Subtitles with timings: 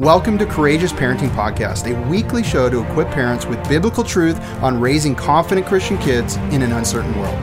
[0.00, 4.80] Welcome to Courageous Parenting Podcast, a weekly show to equip parents with biblical truth on
[4.80, 7.38] raising confident Christian kids in an uncertain world.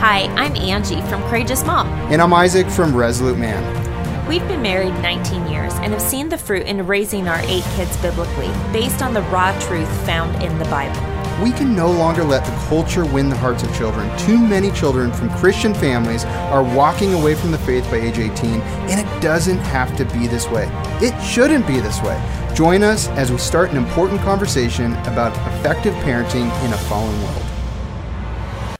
[0.00, 1.86] Hi, I'm Angie from Courageous Mom.
[2.10, 4.26] And I'm Isaac from Resolute Man.
[4.26, 7.96] We've been married 19 years and have seen the fruit in raising our eight kids
[7.98, 11.13] biblically, based on the raw truth found in the Bible.
[11.42, 14.16] We can no longer let the culture win the hearts of children.
[14.18, 18.60] Too many children from Christian families are walking away from the faith by age 18,
[18.60, 20.68] and it doesn't have to be this way.
[21.02, 22.22] It shouldn't be this way.
[22.54, 27.42] Join us as we start an important conversation about effective parenting in a fallen world.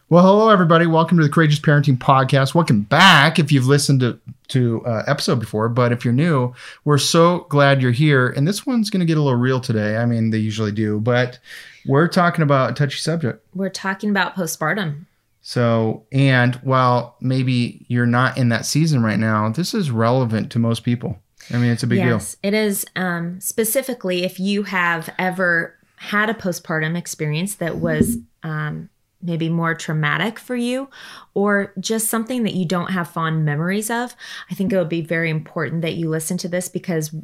[0.09, 0.87] Well, hello, everybody.
[0.87, 2.55] Welcome to the Courageous Parenting Podcast.
[2.55, 6.99] Welcome back if you've listened to, to uh, episode before, but if you're new, we're
[6.99, 8.29] so glad you're here.
[8.29, 9.97] And this one's going to get a little real today.
[9.97, 11.41] I mean, they usually do, but
[11.87, 13.45] we're talking about a touchy subject.
[13.55, 15.07] We're talking about postpartum.
[15.43, 20.59] So, and while maybe you're not in that season right now, this is relevant to
[20.59, 21.19] most people.
[21.53, 22.39] I mean, it's a big yes, deal.
[22.49, 28.89] It is um, specifically if you have ever had a postpartum experience that was um,
[29.25, 30.89] maybe more traumatic for you
[31.33, 34.15] or just something that you don't have fond memories of.
[34.51, 37.15] I think it would be very important that you listen to this because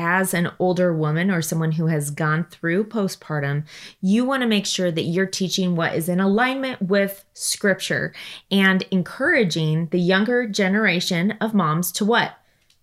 [0.00, 3.64] as an older woman or someone who has gone through postpartum,
[4.00, 8.14] you want to make sure that you're teaching what is in alignment with scripture
[8.50, 12.32] and encouraging the younger generation of moms to what?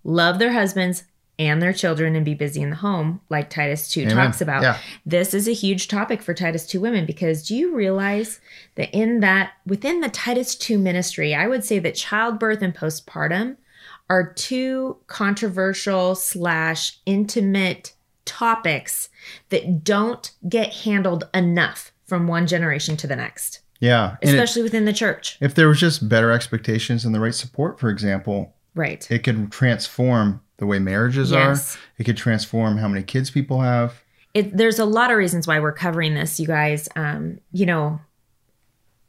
[0.04, 1.06] Love their husbands
[1.40, 4.16] and their children and be busy in the home, like Titus 2 Amen.
[4.16, 4.62] talks about.
[4.62, 4.78] Yeah.
[5.04, 8.40] This is a huge topic for Titus 2 women because do you realize
[8.76, 13.58] that in that, within the Titus 2 ministry, I would say that childbirth and postpartum
[14.10, 17.94] are two controversial slash intimate
[18.26, 19.10] topics
[19.50, 23.62] that don't get handled enough from one generation to the next.
[23.80, 24.18] Yeah.
[24.22, 25.38] Especially it, within the church.
[25.42, 29.10] If there was just better expectations and the right support, for example, right.
[29.12, 31.76] It could transform the way marriages yes.
[31.76, 31.80] are.
[31.98, 34.04] It could transform how many kids people have.
[34.34, 36.90] It, there's a lot of reasons why we're covering this, you guys.
[36.96, 38.00] Um, you know,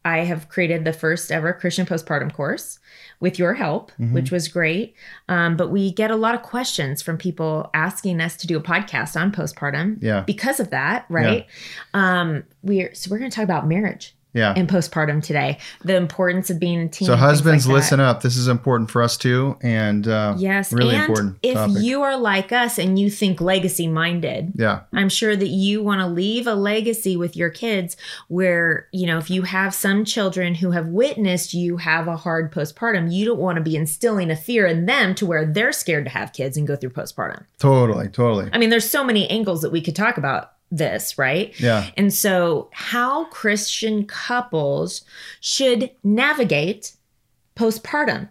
[0.08, 2.78] I have created the first ever Christian postpartum course
[3.20, 4.14] with your help, mm-hmm.
[4.14, 4.94] which was great.
[5.28, 8.62] Um, but we get a lot of questions from people asking us to do a
[8.62, 9.98] podcast on postpartum.
[10.00, 10.22] Yeah.
[10.22, 11.46] Because of that, right?
[11.94, 12.20] Yeah.
[12.20, 14.54] Um, we're so we're going to talk about marriage yeah.
[14.54, 15.58] in postpartum today.
[15.82, 17.06] The importance of being a team.
[17.06, 18.22] So husbands, like listen up.
[18.22, 21.38] This is important for us too, and uh, yes, really and important.
[21.42, 21.76] If topic.
[21.82, 26.00] you are like us and you think legacy minded, yeah, I'm sure that you want
[26.00, 27.96] to leave a legacy with your kids.
[28.28, 32.52] Where you know, if you have some children who have witnessed you have a hard
[32.52, 36.04] postpartum, you don't want to be instilling a fear in them to where they're scared
[36.04, 37.44] to have kids and go through postpartum.
[37.58, 38.50] Totally, totally.
[38.52, 41.58] I mean, there's so many angles that we could talk about this, right?
[41.58, 41.90] Yeah.
[41.96, 45.02] And so, how Christian couples
[45.40, 46.92] should navigate
[47.58, 48.28] postpartum.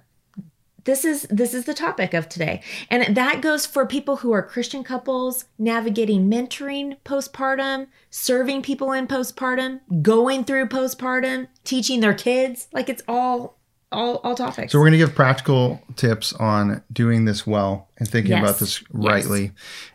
[0.85, 2.61] This is this is the topic of today.
[2.89, 9.05] And that goes for people who are Christian couples navigating mentoring postpartum, serving people in
[9.05, 12.69] postpartum, going through postpartum, teaching their kids.
[12.71, 13.56] Like it's all
[13.91, 14.71] all all topics.
[14.71, 18.43] So we're going to give practical tips on doing this well and thinking yes.
[18.43, 19.51] about this rightly, yes.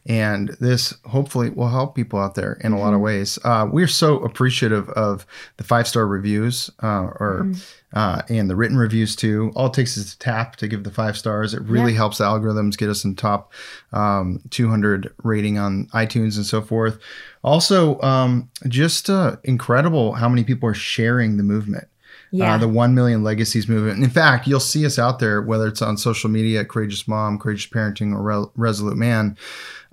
[0.07, 2.75] and this hopefully will help people out there in mm-hmm.
[2.75, 3.05] a lot of mm-hmm.
[3.05, 3.39] ways.
[3.45, 5.27] Uh, we're so appreciative of
[5.59, 7.99] the five star reviews uh, or mm-hmm.
[7.99, 9.53] uh, and the written reviews too.
[9.55, 11.53] All it takes is a tap to give the five stars.
[11.53, 11.99] It really yeah.
[11.99, 13.53] helps the algorithms get us in top
[13.93, 16.99] um, 200 rating on iTunes and so forth.
[17.45, 21.89] Also, um, just uh, incredible how many people are sharing the movement.
[22.33, 22.55] Uh, yeah.
[22.55, 24.03] Uh, the 1 million legacies movement.
[24.03, 27.71] in fact, you'll see us out there, whether it's on social media, Courageous Mom, Courageous
[27.71, 29.37] Parenting, or Re- Resolute Man.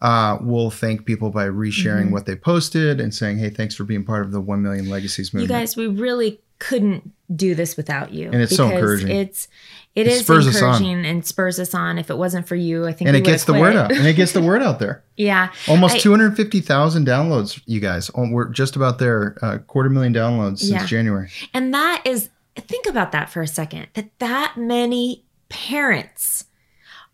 [0.01, 2.11] Uh, we'll thank people by resharing mm-hmm.
[2.11, 5.33] what they posted and saying, hey, thanks for being part of the 1 million legacies
[5.33, 5.51] movement.
[5.51, 8.29] You guys, we really couldn't do this without you.
[8.31, 9.09] And it's so encouraging.
[9.09, 9.47] It's
[9.95, 11.97] it, it is encouraging and spurs us on.
[11.97, 13.91] If it wasn't for you, I think and it gets the word out.
[13.91, 15.03] And it gets the word out there.
[15.17, 17.61] yeah, almost two hundred fifty thousand downloads.
[17.65, 19.37] You guys, oh, we're just about there.
[19.41, 20.85] Uh, quarter million downloads since yeah.
[20.85, 21.29] January.
[21.53, 23.87] And that is think about that for a second.
[23.93, 26.45] That that many parents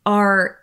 [0.06, 0.60] are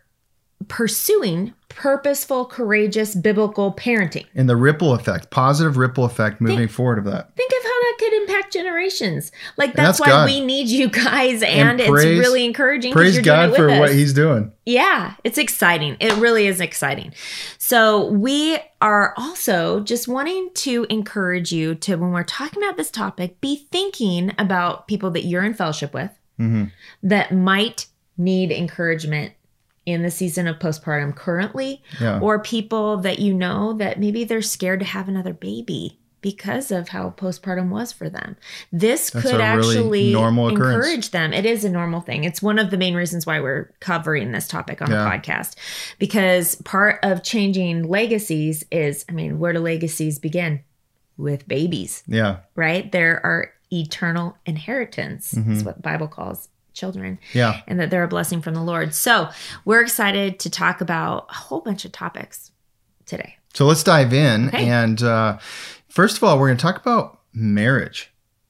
[0.69, 4.27] pursuing purposeful, courageous, biblical parenting.
[4.35, 7.35] And the ripple effect, positive ripple effect moving think, forward of that.
[7.35, 9.33] Think of how could impact generations.
[9.57, 10.27] Like that's, that's why God.
[10.27, 12.93] we need you guys, and, and praise, it's really encouraging.
[12.93, 13.81] Praise God for us.
[13.81, 14.53] what He's doing.
[14.65, 15.97] Yeah, it's exciting.
[16.01, 17.13] It really is exciting.
[17.59, 22.91] So we are also just wanting to encourage you to, when we're talking about this
[22.91, 26.65] topic, be thinking about people that you're in fellowship with mm-hmm.
[27.03, 27.87] that might
[28.17, 29.33] need encouragement
[29.85, 32.21] in the season of postpartum currently yeah.
[32.21, 36.89] or people that you know that maybe they're scared to have another baby because of
[36.89, 38.37] how postpartum was for them.
[38.73, 41.33] This That's could actually really encourage them.
[41.33, 42.25] It is a normal thing.
[42.25, 45.05] It's one of the main reasons why we're covering this topic on yeah.
[45.05, 45.57] the podcast
[45.99, 50.63] because part of changing legacies is, I mean, where do legacies begin?
[51.19, 52.03] With babies.
[52.07, 52.39] Yeah.
[52.55, 52.91] Right?
[52.91, 55.53] There are eternal inheritance, mm-hmm.
[55.53, 57.19] is what the Bible calls children.
[57.35, 57.61] Yeah.
[57.67, 58.95] And that they're a blessing from the Lord.
[58.95, 59.29] So
[59.65, 62.51] we're excited to talk about a whole bunch of topics
[63.07, 63.37] today.
[63.55, 64.49] So let's dive in.
[64.49, 64.67] Okay.
[64.67, 65.39] And uh,
[65.93, 68.09] first of all, we're going to talk about marriage.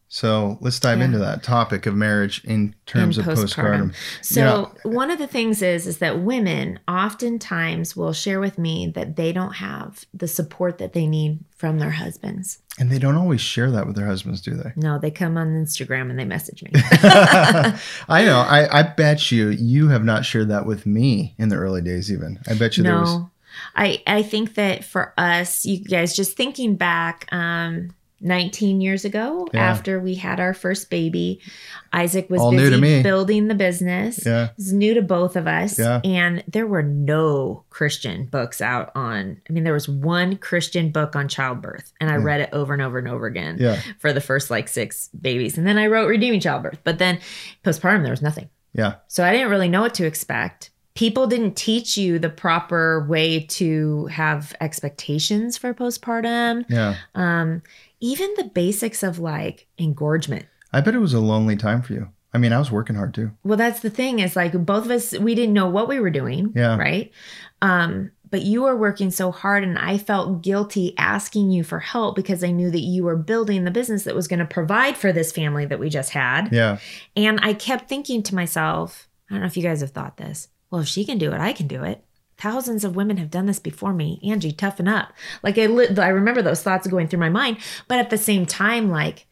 [0.09, 1.07] So let's dive yeah.
[1.07, 3.95] into that topic of marriage in terms of postpartum.
[3.95, 3.95] postpartum.
[4.23, 9.17] So one of the things is is that women oftentimes will share with me that
[9.17, 12.59] they don't have the support that they need from their husbands.
[12.79, 14.73] And they don't always share that with their husbands, do they?
[14.77, 16.71] No, they come on Instagram and they message me.
[16.75, 18.41] I know.
[18.41, 22.13] I, I bet you you have not shared that with me in the early days
[22.13, 22.39] even.
[22.47, 22.91] I bet you no.
[22.91, 23.21] there was
[23.75, 27.91] I I think that for us, you guys just thinking back um
[28.23, 29.61] 19 years ago yeah.
[29.61, 31.41] after we had our first baby.
[31.93, 34.25] Isaac was All busy building the business.
[34.25, 34.47] Yeah.
[34.47, 35.79] It was new to both of us.
[35.79, 36.01] Yeah.
[36.05, 41.17] And there were no Christian books out on, I mean, there was one Christian book
[41.17, 42.25] on childbirth, and I yeah.
[42.25, 43.81] read it over and over and over again yeah.
[43.99, 45.59] for the first like six babies.
[45.59, 46.79] And then I wrote Redeeming Childbirth.
[46.85, 47.19] But then
[47.65, 48.49] postpartum, there was nothing.
[48.73, 48.97] Yeah.
[49.09, 53.41] So I didn't really know what to expect people didn't teach you the proper way
[53.41, 56.65] to have expectations for postpartum.
[56.69, 56.97] Yeah.
[57.15, 57.63] Um,
[58.01, 60.47] even the basics of like engorgement.
[60.73, 62.09] I bet it was a lonely time for you.
[62.35, 63.31] I mean, I was working hard too.
[63.45, 66.11] Well, that's the thing is like both of us, we didn't know what we were
[66.11, 66.53] doing.
[66.55, 66.77] Yeah.
[66.77, 67.13] Right.
[67.61, 72.17] Um, but you were working so hard and I felt guilty asking you for help
[72.17, 75.13] because I knew that you were building the business that was going to provide for
[75.13, 76.51] this family that we just had.
[76.51, 76.79] Yeah.
[77.15, 80.49] And I kept thinking to myself, I don't know if you guys have thought this.
[80.73, 82.03] Well, if she can do it, I can do it.
[82.39, 84.19] Thousands of women have done this before me.
[84.25, 85.13] Angie, toughen up.
[85.43, 87.59] Like I, I remember those thoughts going through my mind,
[87.89, 89.27] but at the same time, like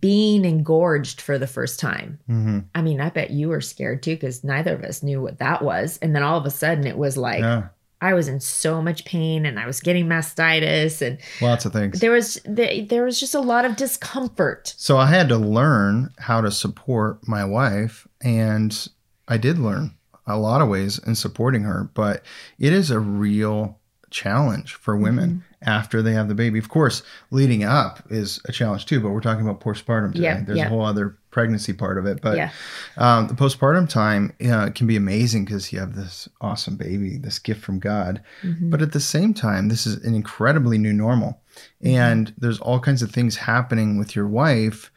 [0.00, 2.18] being engorged for the first time.
[2.28, 2.58] Mm-hmm.
[2.74, 5.62] I mean, I bet you were scared too because neither of us knew what that
[5.62, 5.96] was.
[6.02, 7.68] And then all of a sudden, it was like yeah.
[8.00, 12.00] I was in so much pain and I was getting mastitis and lots of things.
[12.00, 14.74] There was there was just a lot of discomfort.
[14.76, 18.88] So I had to learn how to support my wife, and
[19.28, 19.94] I did learn
[20.26, 22.22] a lot of ways in supporting her, but
[22.58, 23.78] it is a real
[24.14, 25.68] challenge for women mm-hmm.
[25.68, 26.58] after they have the baby.
[26.58, 30.24] Of course, leading up is a challenge too, but we're talking about postpartum today.
[30.24, 30.66] Yeah, There's yeah.
[30.66, 32.50] a whole other pregnancy part of it, but yeah.
[32.96, 37.40] um, the postpartum time uh, can be amazing because you have this awesome baby, this
[37.40, 38.22] gift from God.
[38.42, 38.70] Mm-hmm.
[38.70, 41.42] But at the same time, this is an incredibly new normal,
[41.82, 41.88] mm-hmm.
[41.88, 44.92] and there's all kinds of things happening with your wife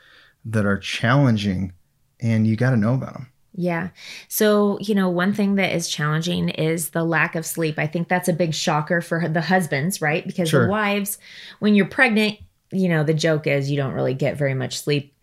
[0.45, 1.73] that are challenging,
[2.21, 3.31] and you got to know about them.
[3.59, 3.89] Yeah.
[4.27, 7.79] So, you know, one thing that is challenging is the lack of sleep.
[7.79, 10.25] I think that's a big shocker for the husbands, right?
[10.25, 10.65] Because sure.
[10.65, 11.17] the wives,
[11.57, 12.37] when you're pregnant,
[12.71, 15.13] you know, the joke is you don't really get very much sleep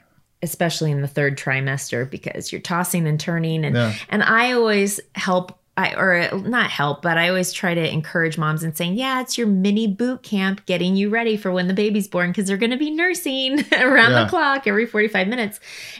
[0.43, 3.95] especially in the third trimester because you're tossing and turning and yeah.
[4.11, 8.63] and I always help I or not help, but I always try to encourage moms
[8.63, 12.07] and saying, "Yeah, it's your mini boot camp getting you ready for when the baby's
[12.07, 14.25] born because they're going to be nursing around yeah.
[14.25, 15.59] the clock every 45 minutes."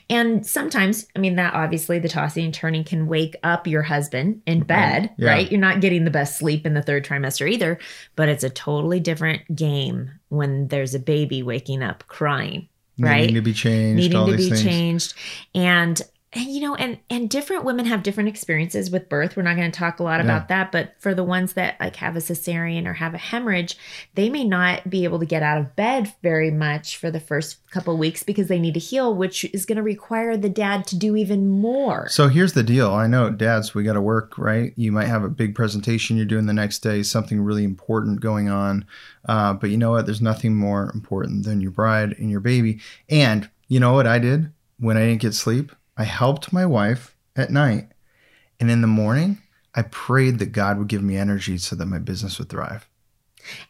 [0.09, 4.43] And sometimes, I mean, that obviously the tossing and turning can wake up your husband
[4.47, 4.67] in mm-hmm.
[4.67, 5.31] bed, yeah.
[5.31, 5.51] right?
[5.51, 7.79] You're not getting the best sleep in the third trimester either,
[8.15, 12.69] but it's a totally different game when there's a baby waking up crying
[12.99, 13.23] right?
[13.23, 14.63] Needing to be changed, needing to be things.
[14.63, 15.15] changed,
[15.55, 16.01] and
[16.35, 19.37] and you know and and different women have different experiences with birth.
[19.37, 20.25] We're not going to talk a lot yeah.
[20.25, 23.77] about that but for the ones that like have a cesarean or have a hemorrhage
[24.15, 27.59] they may not be able to get out of bed very much for the first
[27.71, 30.97] couple weeks because they need to heal which is going to require the dad to
[30.97, 32.09] do even more.
[32.09, 32.93] So here's the deal.
[32.93, 34.73] I know dads we got to work right?
[34.77, 38.49] You might have a big presentation you're doing the next day something really important going
[38.49, 38.87] on
[39.27, 40.05] uh, but you know what?
[40.05, 42.81] There's nothing more important than your bride and your baby.
[43.09, 47.17] And you know what i did when i didn't get sleep I helped my wife
[47.37, 47.89] at night.
[48.61, 49.39] And in the morning,
[49.75, 52.89] I prayed that God would give me energy so that my business would thrive.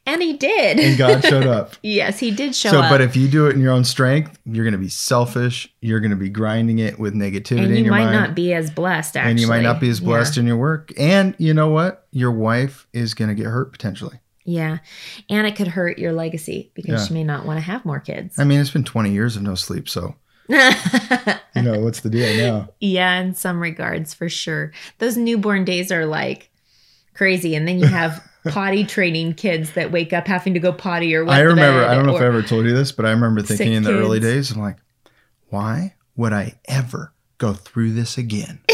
[0.07, 0.79] And he did.
[0.79, 1.75] And God showed up.
[1.83, 2.91] yes, he did show so, up.
[2.91, 5.73] But if you do it in your own strength, you're going to be selfish.
[5.81, 8.17] You're going to be grinding it with negativity and you might mind.
[8.17, 9.31] not be as blessed, actually.
[9.33, 10.43] And you might not be as blessed yeah.
[10.43, 10.93] in your work.
[10.97, 12.07] And you know what?
[12.13, 14.21] Your wife is going to get hurt potentially.
[14.45, 14.79] Yeah.
[15.31, 17.07] And it could hurt your legacy because yeah.
[17.07, 18.39] she may not want to have more kids.
[18.39, 19.89] I mean, it's been 20 years of no sleep.
[19.89, 20.15] So
[20.49, 22.69] you know, what's the deal now?
[22.81, 24.73] Yeah, in some regards, for sure.
[24.99, 26.51] Those newborn days are like
[27.15, 27.55] crazy.
[27.55, 31.27] And then you have potty training kids that wake up having to go potty or
[31.29, 33.73] I remember, I don't know if I ever told you this, but I remember thinking
[33.73, 34.01] in the kids.
[34.01, 34.77] early days, I'm like,
[35.49, 38.61] why would I ever go through this again?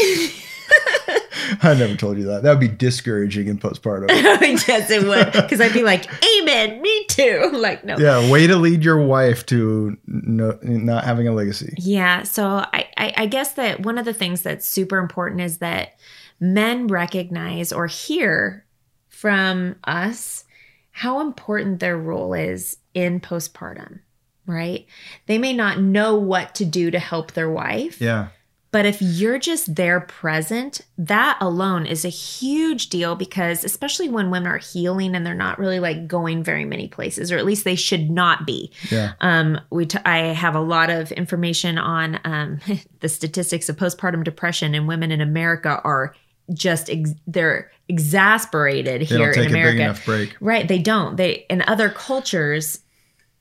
[1.63, 2.43] I never told you that.
[2.43, 4.09] That would be discouraging in postpartum.
[4.67, 5.31] yes, it would.
[5.31, 6.05] Because I'd be like,
[6.39, 7.49] Amen, me too.
[7.61, 7.97] Like, no.
[7.97, 11.75] Yeah, way to lead your wife to no, not having a legacy.
[11.77, 12.23] Yeah.
[12.23, 15.99] So I, I, I guess that one of the things that's super important is that
[16.39, 18.65] men recognize or hear
[19.09, 20.45] from us
[20.89, 23.99] how important their role is in postpartum,
[24.47, 24.87] right?
[25.27, 28.01] They may not know what to do to help their wife.
[28.01, 28.29] Yeah.
[28.71, 34.31] But if you're just there present, that alone is a huge deal because, especially when
[34.31, 37.65] women are healing and they're not really like going very many places, or at least
[37.65, 38.71] they should not be.
[38.89, 39.11] Yeah.
[39.19, 42.59] Um, we t- I have a lot of information on um,
[43.01, 46.15] the statistics of postpartum depression, and women in America are
[46.53, 49.81] just ex- they're exasperated They here in America.
[49.81, 50.35] enough break.
[50.39, 51.17] Right, they don't.
[51.17, 52.79] They in other cultures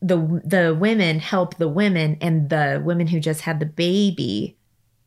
[0.03, 4.57] the the women help the women and the women who just had the baby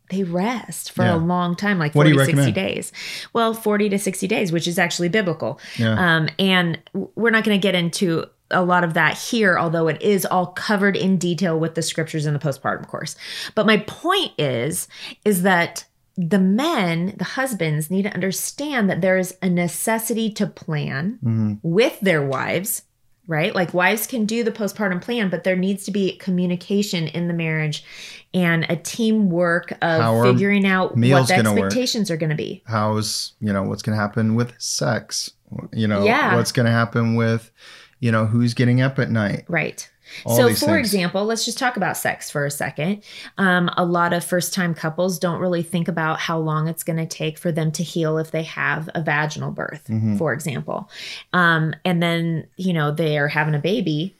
[0.10, 1.16] they rest for Yeah.
[1.16, 2.56] a long time like 40 you 60 recommend?
[2.56, 2.92] days.
[3.34, 5.60] Well, 40 to 60 days, which is actually biblical.
[5.78, 5.94] Yeah.
[6.18, 10.00] Um and we're not going to get into a lot of that here although it
[10.02, 13.16] is all covered in detail with the scriptures in the postpartum course.
[13.56, 14.88] But my point is
[15.26, 20.46] is that the men, the husbands need to understand that there is a necessity to
[20.46, 21.60] plan Mhm.
[21.64, 22.84] with their wives,
[23.26, 23.56] right?
[23.56, 27.34] Like wives can do the postpartum plan, but there needs to be communication in the
[27.34, 27.84] marriage
[28.34, 31.66] and a teamwork of How figuring out what the gonna work?
[31.66, 32.64] expectations are going to be.
[32.66, 35.32] How's, you know, what's going to happen with sex?
[35.72, 36.36] You know, Yeah.
[36.36, 37.52] what's going to happen with,
[38.00, 39.46] you know, who's getting up at night?
[39.48, 39.88] Right.
[40.26, 40.80] All so, for things.
[40.80, 43.04] example, let's just talk about sex for a second.
[43.38, 46.98] Um, a lot of first time couples don't really think about how long it's going
[46.98, 50.18] to take for them to heal if they have a vaginal birth, Mhm.
[50.18, 50.90] for example.
[51.34, 54.16] Um, and then, you know, they are having a baby.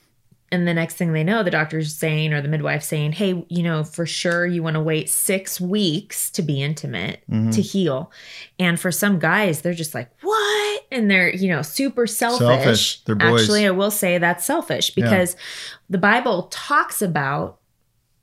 [0.54, 3.64] And the next thing they know, the doctor's saying, or the midwife saying, hey, you
[3.64, 7.54] know, for sure you want to wait six weeks to be intimate Mhm.
[7.56, 8.12] to heal.
[8.60, 10.84] And for some guys, they're just like, what?
[10.92, 12.40] And they're, you know, super selfish.
[12.48, 13.04] Selfish.
[13.06, 13.42] They're boys.
[13.42, 15.36] Actually, I will say that's selfish because
[15.90, 17.58] the Bible talks about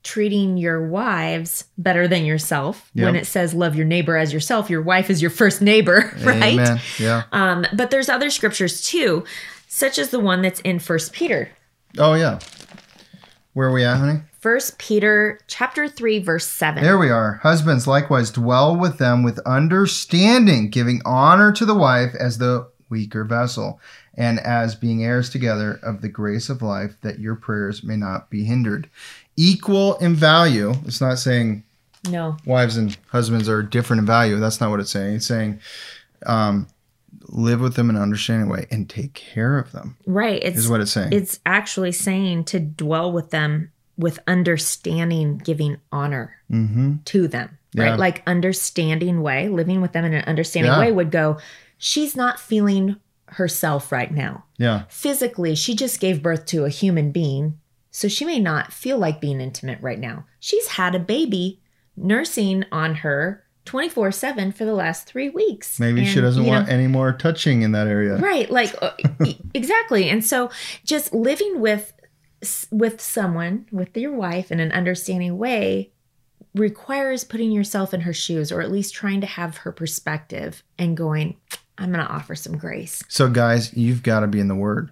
[0.03, 4.81] treating your wives better than yourself when it says love your neighbor as yourself your
[4.81, 6.81] wife is your first neighbor right Amen.
[6.99, 7.25] Yeah.
[7.33, 9.25] um but there's other scriptures too
[9.69, 11.51] such as the one that's in first peter
[11.99, 12.39] Oh, yeah.
[13.53, 14.21] Where are we at, honey?
[14.41, 17.41] first peter chapter 3 verse 7 There we are.
[17.43, 23.25] Husbands likewise dwell with them with understanding, giving honor to the wife as the weaker
[23.25, 23.81] vessel,
[24.15, 28.31] and as being heirs together of the grace of life, that your prayers may not
[28.31, 28.89] be hindered.
[29.37, 30.75] Equal in value.
[30.87, 31.63] It's not saying
[32.09, 34.41] no wives and husbands are different in value.
[34.41, 35.17] That's not what it's saying.
[35.17, 35.61] It's saying
[36.27, 36.67] um,
[37.29, 40.69] live with them in an understanding way and take care of them, right it's is
[40.69, 41.13] what it's saying.
[41.13, 46.95] it's actually saying to dwell with them with understanding giving honor mm-hmm.
[47.05, 47.85] to them Yeah.
[47.91, 50.81] right like understanding way living with them in an understanding Yeah.
[50.81, 51.39] way would go
[51.79, 54.85] she's not feeling herself right now Yeah.
[54.89, 57.59] physically she just gave birth to a human being
[57.91, 61.61] so she may not feel like being intimate right now she's had a baby
[61.97, 66.69] nursing on her 24-7 for the last three weeks Maybe she doesn't you know, want
[66.69, 68.17] any more touching in that area.
[68.17, 68.93] right like uh,
[69.55, 70.51] exactly and so
[70.85, 71.93] just living with
[72.71, 75.91] with someone with your wife in an understanding way
[76.55, 80.97] requires putting yourself in her shoes or at least trying to have her perspective and
[80.97, 81.37] going
[81.79, 84.91] i'm going to offer some grace So, guys, you've got to be in the Word.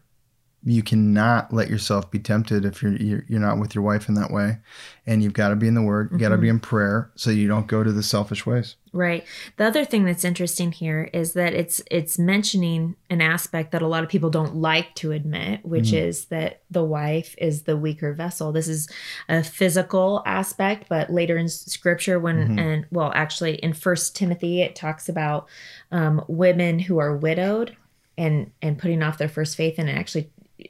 [0.65, 4.33] You cannot let yourself be tempted if you're you're not with your wife in that
[4.33, 4.59] way,
[5.07, 6.09] and you've got to be in the Word.
[6.13, 6.43] You got to Mm-hmm.
[6.43, 8.75] be in prayer so you don't go to the selfish ways.
[8.93, 9.25] Right.
[9.57, 13.87] The other thing that's interesting here is that it's it's mentioning an aspect that a
[13.87, 18.13] lot of people don't like to admit, which is that the wife is the weaker
[18.13, 18.51] vessel.
[18.51, 18.89] This is
[19.29, 22.59] a physical aspect, but later in scripture when Mhm.
[22.61, 25.47] and well actually in First Timothy it talks about
[25.93, 27.77] um, women who are widowed
[28.17, 30.29] and and putting off their first faith and it actually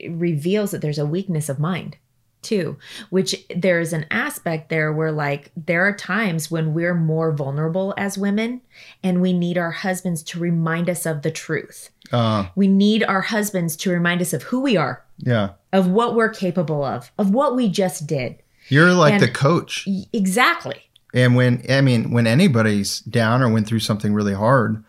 [0.09, 1.97] reveals that there's a weakness of mind
[2.41, 2.77] too
[3.11, 8.17] which there's an aspect there where like there are times when we're more vulnerable as
[8.17, 8.61] women
[9.03, 13.23] and we need our husbands to remind us of the truth Uh, we need our
[13.23, 17.31] husbands to remind us of who we are yeah, of what we're capable of of
[17.31, 18.37] what we just did
[18.69, 19.89] you're like And- the coach.
[20.13, 24.85] Exactly And when I mean, when anybody's down or went through something really hard,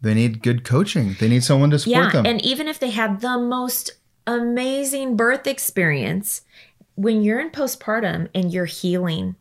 [0.00, 1.16] they need good coaching.
[1.18, 2.24] They need someone to support yeah them.
[2.26, 3.90] and even if they had the most
[4.26, 6.42] amazing birth experience
[6.94, 9.36] when you're in postpartum and you're healing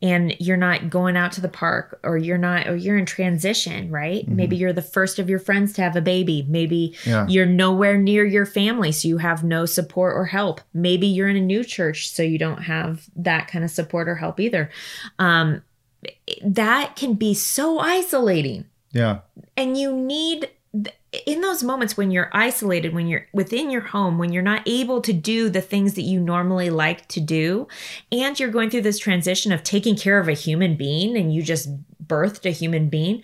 [0.00, 3.90] and you're not going out to the park or you're not or you're in transition
[3.90, 4.36] right Mm-hmm.
[4.36, 7.26] maybe you're the first of your friends to have a baby maybe Yeah.
[7.28, 11.36] you're nowhere near your family so you have no support or help maybe you're in
[11.36, 14.70] a new church so you don't have that kind of support or help either
[15.18, 15.62] um
[16.44, 19.20] that can be so isolating Yeah.
[19.56, 20.48] And you need
[21.28, 25.02] in those moments when you're isolated, when you're within your home, when you're not able
[25.02, 27.68] to do the things that you normally like to do,
[28.10, 31.42] and you're going through this transition of taking care of a human being and you
[31.42, 31.68] just
[32.02, 33.22] birthed a human being,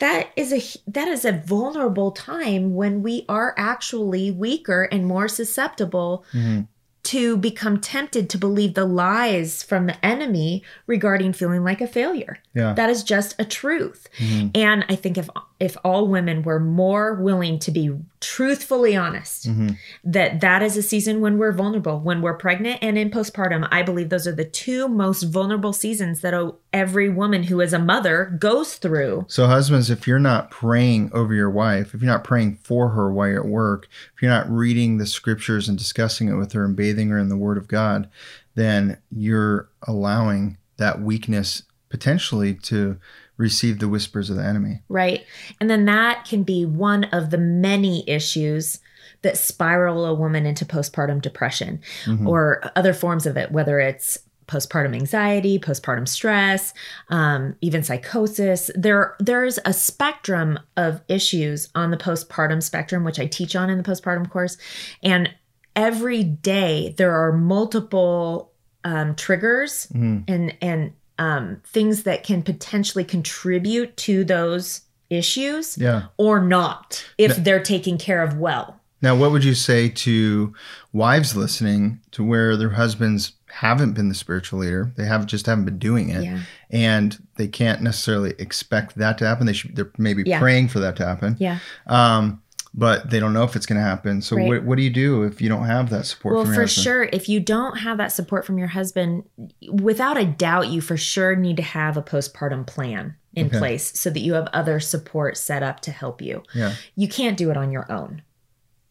[0.00, 5.28] that is a that is a vulnerable time when we are actually weaker and more
[5.28, 6.62] susceptible mm-hmm
[7.04, 12.38] to become tempted to believe the lies from the enemy regarding feeling like a failure.
[12.54, 12.72] Yeah.
[12.72, 14.08] That is just a truth.
[14.18, 14.48] Mm-hmm.
[14.54, 15.28] And I think if
[15.64, 17.90] if all women were more willing to be
[18.20, 19.68] truthfully honest mm-hmm.
[20.04, 23.82] that that is a season when we're vulnerable when we're pregnant and in postpartum i
[23.82, 26.34] believe those are the two most vulnerable seasons that
[26.72, 31.32] every woman who is a mother goes through so husbands if you're not praying over
[31.32, 34.48] your wife if you're not praying for her while you're at work if you're not
[34.50, 37.68] reading the scriptures and discussing it with her and bathing her in the word of
[37.68, 38.08] god
[38.54, 42.98] then you're allowing that weakness potentially to
[43.36, 44.80] receive the whispers of the enemy.
[44.88, 45.24] Right.
[45.60, 48.80] And then that can be one of the many issues
[49.22, 52.28] that spiral a woman into postpartum depression mm-hmm.
[52.28, 56.74] or other forms of it, whether it's postpartum anxiety, postpartum stress,
[57.08, 58.70] um, even psychosis.
[58.74, 63.78] There, there's a spectrum of issues on the postpartum spectrum, which I teach on in
[63.78, 64.58] the postpartum course.
[65.02, 65.30] And
[65.74, 68.52] every day there are multiple
[68.84, 70.20] um, triggers mm-hmm.
[70.28, 76.06] and and um, things that can potentially contribute to those issues yeah.
[76.16, 78.80] or not if now, they're taken care of well.
[79.02, 80.54] Now, what would you say to
[80.92, 84.92] wives listening to where their husbands haven't been the spiritual leader?
[84.96, 86.40] They have just haven't been doing it, yeah.
[86.70, 89.46] and they can't necessarily expect that to happen.
[89.46, 90.40] They should they're maybe yeah.
[90.40, 91.36] praying for that to happen.
[91.38, 91.58] Yeah.
[91.86, 92.42] Um,
[92.76, 94.20] but they don't know if it's going to happen.
[94.20, 94.48] So right.
[94.48, 96.34] what, what do you do if you don't have that support?
[96.34, 96.48] From your husband?
[96.48, 96.84] Well, for husband?
[96.84, 99.24] sure, if you don't have that support from your husband,
[99.70, 103.58] without a doubt, you for sure need to have a postpartum plan in okay.
[103.58, 106.42] place so that you have other support set up to help you.
[106.52, 106.74] Yeah.
[106.96, 108.22] You can't do it on your own.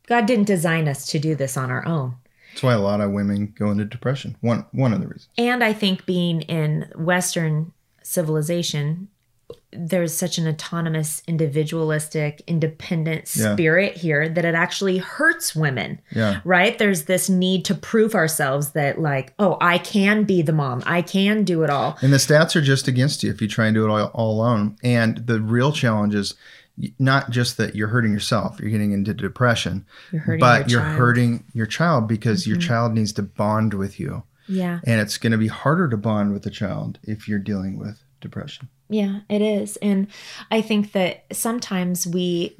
[0.08, 2.16] God didn't design us to do this on our own.
[2.52, 4.38] That's why a lot of women go into depression.
[4.42, 5.30] One one of the reasons.
[5.38, 7.74] And I think being in Western
[8.04, 9.08] civilization,
[9.75, 14.01] there's such an autonomous, individualistic, independent spirit yeah.
[14.01, 16.01] here that it actually hurts women.
[16.12, 16.42] Yeah.
[16.44, 16.77] Right?
[16.77, 20.84] There's this need to prove ourselves that, like, oh, I can be the mom.
[20.86, 21.98] I can do it all.
[22.02, 24.32] And the stats are just against you if you try and do it all, all
[24.32, 24.78] alone.
[24.84, 26.36] And the real challenge is
[26.98, 30.98] not just that you're hurting yourself, you're getting into depression, you're but you're child.
[30.98, 32.52] hurting your child because mm-hmm.
[32.52, 34.24] your child needs to bond with you.
[34.48, 34.80] Yeah.
[34.86, 38.03] And it's going to be harder to bond with the child if you're dealing with
[38.24, 38.68] depression.
[38.90, 39.78] Yeah, it is.
[39.78, 40.08] And
[40.50, 42.58] I think that sometimes we,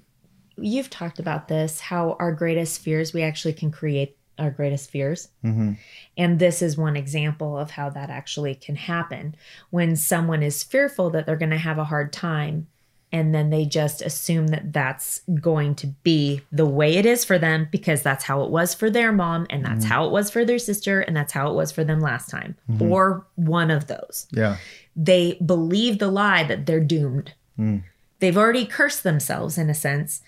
[0.58, 5.30] you've talked about this, how our greatest fears, we actually can create our greatest fears.
[5.43, 5.73] Mm-hmm.
[6.17, 9.36] And this is one example of how that actually can happen.
[9.69, 12.67] When someone is fearful that they're going to have a hard time,
[13.13, 17.38] and then they just assume that that's going to be the way it is for
[17.38, 19.93] them because that's how it was for their mom and that's mm-hmm.
[19.93, 22.58] how it was for their sister and that's how it was for them last time
[22.69, 22.91] mm-hmm.
[22.91, 24.28] or one of those.
[24.32, 24.58] Yeah.
[24.95, 27.34] They believe the lie that they're doomed.
[27.58, 27.84] Mm.
[28.19, 30.23] They've already cursed themselves in a sense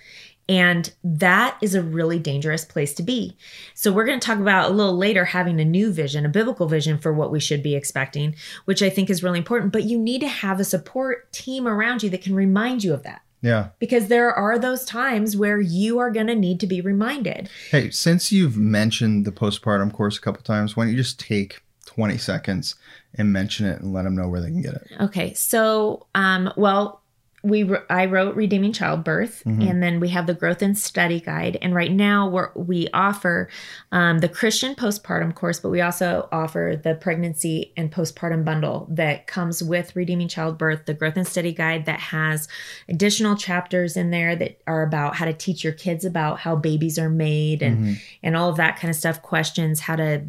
[0.47, 3.35] and that is a really dangerous place to be.
[3.73, 6.67] So, we're going to talk about a little later having a new vision, a biblical
[6.67, 9.73] vision for what we should be expecting, which I think is really important.
[9.73, 13.03] But you need to have a support team around you that can remind you of
[13.03, 13.21] that.
[13.45, 13.69] Yeah.
[13.77, 17.47] Because there are those times where you are going to need to be reminded.
[17.69, 21.61] Hey, since you've mentioned the postpartum course a couple times, why don't you just take
[21.85, 22.75] 20 seconds
[23.13, 24.87] and mention it and let them know where they can get it?
[24.99, 25.33] Okay.
[25.35, 27.03] So, um, well,
[27.45, 29.61] we I wrote Redeeming Childbirth, mm-hmm.
[29.61, 31.57] and then we have the Growth and Study Guide.
[31.61, 33.47] And right now we we offer
[33.91, 39.27] um, the Christian postpartum course, but we also offer the pregnancy and postpartum bundle that
[39.27, 42.47] comes with Redeeming Childbirth, the Growth and Study Guide that has
[42.89, 46.97] additional chapters in there that are about how to teach your kids about how babies
[46.97, 47.93] are made and mm-hmm.
[48.23, 49.21] and all of that kind of stuff.
[49.21, 50.23] Questions, how to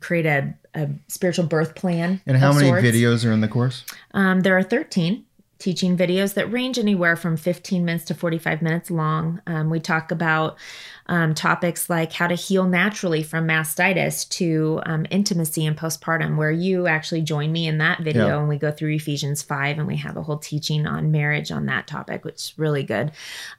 [0.00, 2.20] create a, a spiritual birth plan.
[2.26, 2.84] And how many sorts.
[2.84, 3.84] videos are in the course?
[4.12, 5.24] Um, there are thirteen
[5.58, 9.40] teaching videos that range anywhere from 15 minutes to 45 minutes long.
[9.46, 10.58] Um, we talk about
[11.06, 16.50] um, topics like how to heal naturally from mastitis to um, intimacy and postpartum, where
[16.50, 18.38] you actually join me in that video yeah.
[18.38, 21.66] and we go through Ephesians 5 and we have a whole teaching on marriage on
[21.66, 23.12] that topic, which is really good.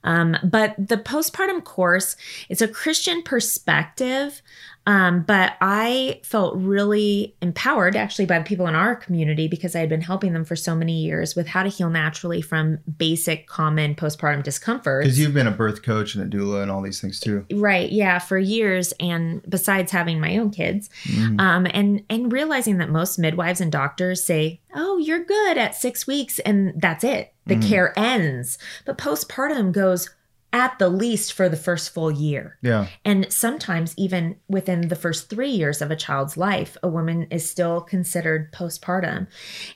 [0.04, 2.16] Um, but the postpartum course,
[2.50, 4.42] it's a Christian perspective
[4.88, 9.80] Um, but I felt really empowered actually by the people in our community because I
[9.80, 13.47] had been helping them for so many years with how to heal naturally from basic
[13.47, 15.04] common postpartum discomfort.
[15.04, 17.45] Because you've been a birth coach and a doula and all these things too.
[17.52, 17.91] Right.
[17.91, 18.19] Yeah.
[18.19, 18.93] For years.
[19.02, 21.38] And besides having my own kids, mm-hmm.
[21.38, 26.08] um, and, and realizing that most midwives and doctors say, oh, you're good at six
[26.08, 27.34] weeks and that's it.
[27.45, 27.69] The mm-hmm.
[27.69, 28.58] care ends.
[28.86, 30.10] But postpartum goes
[30.58, 32.58] at the least for the first full year.
[32.63, 32.88] Yeah.
[33.06, 37.48] And sometimes even within the first 3 years of a child's life, a woman is
[37.48, 39.28] still considered postpartum.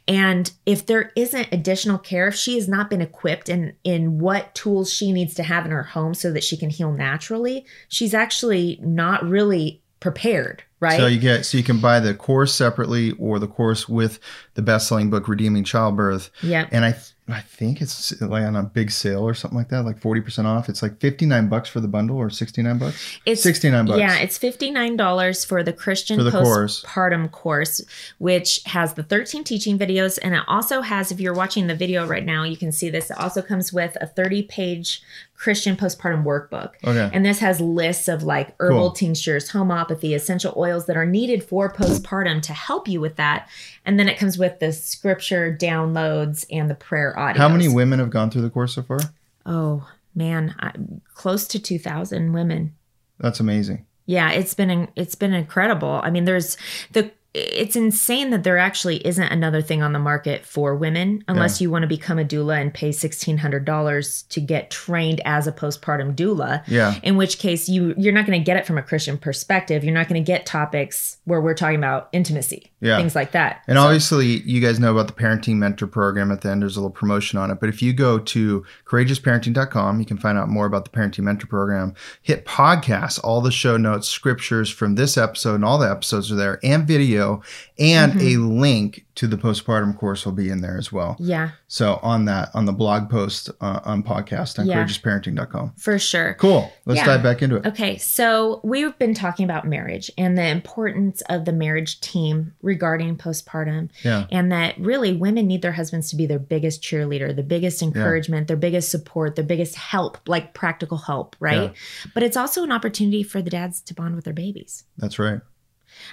[0.08, 4.56] And if there isn't additional care, if she has not been equipped in in what
[4.56, 8.16] tools she needs to have in her home so that she can heal naturally, she's
[8.16, 11.00] actually not really prepared right?
[11.00, 14.20] So you get so you can buy the course separately or the course with
[14.56, 16.30] the best-selling book Redeeming Childbirth.
[16.44, 16.68] Yeah.
[16.72, 16.98] And I
[17.34, 20.70] I think it's like on a big sale or something like that, like 40% off.
[20.70, 23.20] It's like 59 bucks for the bundle or 69 bucks.
[23.26, 24.00] It's 69 bucks.
[24.00, 27.82] Yeah, it's $59 for the Christian for the postpartum course.
[27.82, 27.82] course,
[28.18, 30.20] which has the 13 teaching videos.
[30.22, 33.12] And it also has, if you're watching the video right now, you can see this.
[33.12, 35.02] It also comes with a 30 page
[35.42, 36.74] Christian postpartum workbook.
[36.84, 37.10] Okay.
[37.12, 38.92] And this has lists of like herbal cool.
[38.92, 43.50] tinctures, homeopathy, essential oils that are needed for postpartum to help you with that.
[43.84, 47.42] And then it comes with the scripture downloads and the prayer audio.
[47.42, 49.00] How many women have gone through the course so far?
[49.44, 50.74] Oh, man, I,
[51.16, 52.76] close to 2000 women.
[53.18, 53.88] That's amazing.
[54.06, 56.02] Yeah, it's been it's been incredible.
[56.04, 56.56] I mean, there's
[56.92, 61.60] the it's insane that there actually isn't another thing on the market for women unless
[61.62, 61.66] yeah.
[61.66, 66.14] you want to become a doula and pay $1600 to get trained as a postpartum
[66.14, 67.00] doula yeah.
[67.04, 69.84] in which case you you're not going to get it from a christian perspective.
[69.84, 72.98] You're not going to get topics where we're talking about intimacy yeah.
[72.98, 73.82] things like that and so.
[73.82, 76.92] obviously you guys know about the parenting mentor program at the end there's a little
[76.92, 80.86] promotion on it but if you go to courageousparenting.com you can find out more about
[80.86, 85.66] the parenting mentor program hit podcast all the show notes scriptures from this episode and
[85.66, 87.42] all the episodes are there and video video
[87.80, 88.28] and mm-hmm.
[88.28, 91.16] a link to the postpartum course will be in there as well.
[91.20, 91.52] Yeah.
[91.68, 94.84] So on that, on the blog post uh, on podcast on yeah.
[94.84, 95.74] courageousparenting.com.
[95.78, 96.34] For sure.
[96.40, 96.74] Cool.
[96.88, 97.06] Let's yeah.
[97.06, 97.68] dive back into it.
[97.68, 98.00] Okay.
[98.00, 103.92] So we've been talking about marriage and the importance of the marriage team regarding postpartum.
[104.04, 104.26] Yeah.
[104.32, 108.46] And that really women need their husbands to be their biggest cheerleader, the biggest encouragement,
[108.46, 108.48] yeah.
[108.48, 111.74] their biggest support, their biggest help, like practical help, right?
[112.16, 114.84] But it's also an opportunity for the dads to bond with their babies.
[114.98, 115.42] That's right.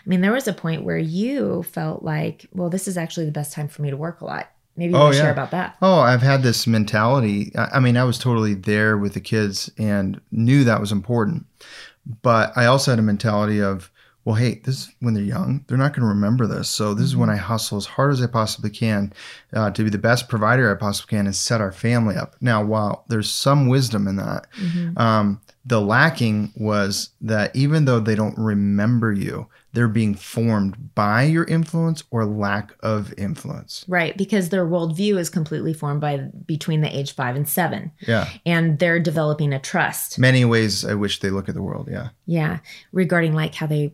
[0.04, 3.32] I mean, there was a point where you felt like, well, this is actually the
[3.32, 4.50] best time for me to work a lot.
[4.76, 5.24] Maybe you oh, want to yeah.
[5.24, 5.76] share about that.
[5.82, 7.52] Oh, I've had this mentality.
[7.56, 11.46] I mean, I was totally there with the kids and knew that was important.
[12.22, 13.90] But I also had a mentality of,
[14.24, 15.64] well, hey, this is when they're young.
[15.66, 16.68] They're not going to remember this.
[16.68, 17.40] So this is when mm-hmm.
[17.40, 19.12] I hustle as hard as I possibly can
[19.52, 22.36] uh, to be the best provider I possibly can and set our family up.
[22.40, 24.96] Now, while there's some wisdom in that, mm-hmm.
[24.96, 31.24] um, the lacking was that even though they don't remember you, they're being formed by
[31.24, 33.84] your influence or lack of influence.
[33.86, 37.92] Right, because their worldview is completely formed by between the age five and seven.
[38.00, 38.30] Yeah.
[38.46, 40.18] And they're developing a trust.
[40.18, 41.88] Many ways I wish they look at the world.
[41.90, 42.08] Yeah.
[42.24, 42.60] Yeah.
[42.92, 43.92] Regarding like how they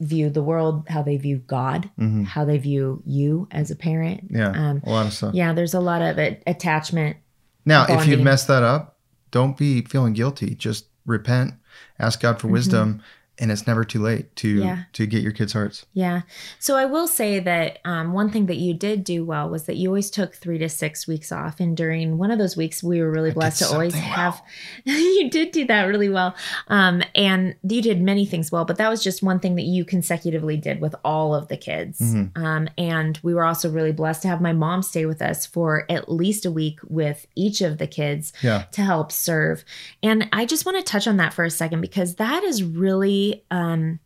[0.00, 2.24] view the world, how they view God, mm-hmm.
[2.24, 4.24] how they view you as a parent.
[4.28, 4.50] Yeah.
[4.50, 5.34] Um, a lot of stuff.
[5.34, 7.16] Yeah, there's a lot of it, attachment.
[7.64, 8.02] Now, bonding.
[8.02, 8.98] if you've messed that up,
[9.30, 10.54] don't be feeling guilty.
[10.54, 11.54] Just repent,
[11.98, 12.54] ask God for mm-hmm.
[12.54, 13.02] wisdom,
[13.38, 14.84] and it's never too late to yeah.
[14.94, 15.86] to get your kids' hearts.
[15.92, 16.22] Yeah.
[16.58, 19.76] So I will say that um, one thing that you did do well was that
[19.76, 23.00] you always took three to six weeks off, and during one of those weeks, we
[23.00, 24.02] were really blessed to always well.
[24.02, 24.42] have.
[24.84, 26.34] you did do that really well,
[26.68, 28.64] um, and you did many things well.
[28.64, 32.00] But that was just one thing that you consecutively did with all of the kids.
[32.00, 32.42] Mm-hmm.
[32.42, 35.84] Um, and we were also really blessed to have my mom stay with us for
[35.90, 38.64] at least a week with each of the kids yeah.
[38.72, 39.64] to help serve.
[40.02, 43.25] And I just want to touch on that for a second because that is really
[43.50, 44.00] um,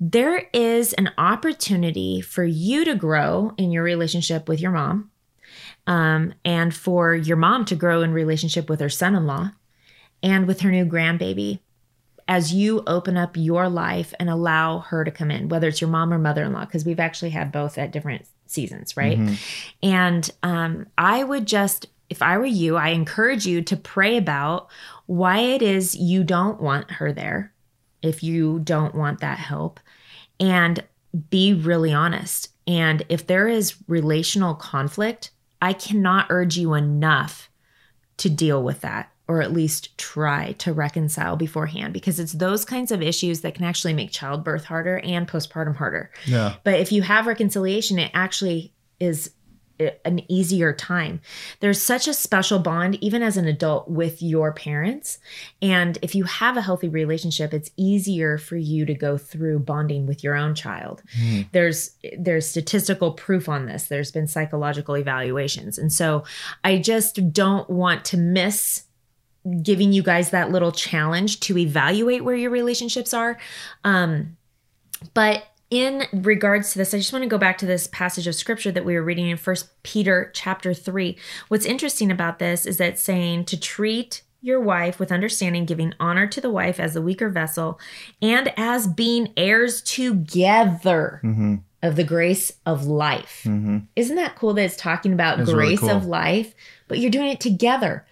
[0.00, 5.10] there is an opportunity for you to grow in your relationship with your mom
[5.86, 9.50] um, and for your mom to grow in relationship with her son-in-law
[10.22, 11.58] and with her new grandbaby
[12.28, 15.90] as you open up your life and allow her to come in whether it's your
[15.90, 19.34] mom or mother-in-law because we've actually had both at different seasons right mm-hmm.
[19.82, 24.68] and um, i would just if i were you i encourage you to pray about
[25.06, 27.52] why it is you don't want her there
[28.02, 29.80] if you don't want that help
[30.40, 30.82] and
[31.30, 32.50] be really honest.
[32.66, 35.30] And if there is relational conflict,
[35.60, 37.50] I cannot urge you enough
[38.18, 42.90] to deal with that or at least try to reconcile beforehand because it's those kinds
[42.90, 46.10] of issues that can actually make childbirth harder and postpartum harder.
[46.26, 46.54] Yeah.
[46.64, 49.30] But if you have reconciliation, it actually is
[50.04, 51.20] an easier time.
[51.60, 55.18] There's such a special bond, even as an adult, with your parents.
[55.62, 60.06] And if you have a healthy relationship, it's easier for you to go through bonding
[60.06, 61.02] with your own child.
[61.18, 61.46] Mm.
[61.52, 63.88] There's there's statistical proof on this.
[63.88, 65.78] There's been psychological evaluations.
[65.78, 66.24] And so
[66.64, 68.84] I just don't want to miss
[69.62, 73.38] giving you guys that little challenge to evaluate where your relationships are.
[73.84, 74.36] Um,
[75.14, 78.34] but in regards to this, I just want to go back to this passage of
[78.34, 81.16] scripture that we were reading in First Peter chapter 3.
[81.48, 86.26] What's interesting about this is that saying to treat your wife with understanding, giving honor
[86.26, 87.78] to the wife as the weaker vessel,
[88.22, 91.56] and as being heirs together mm-hmm.
[91.82, 93.42] of the grace of life.
[93.44, 93.78] Mm-hmm.
[93.96, 95.90] Isn't that cool that it's talking about grace really cool.
[95.90, 96.54] of life,
[96.86, 98.06] but you're doing it together?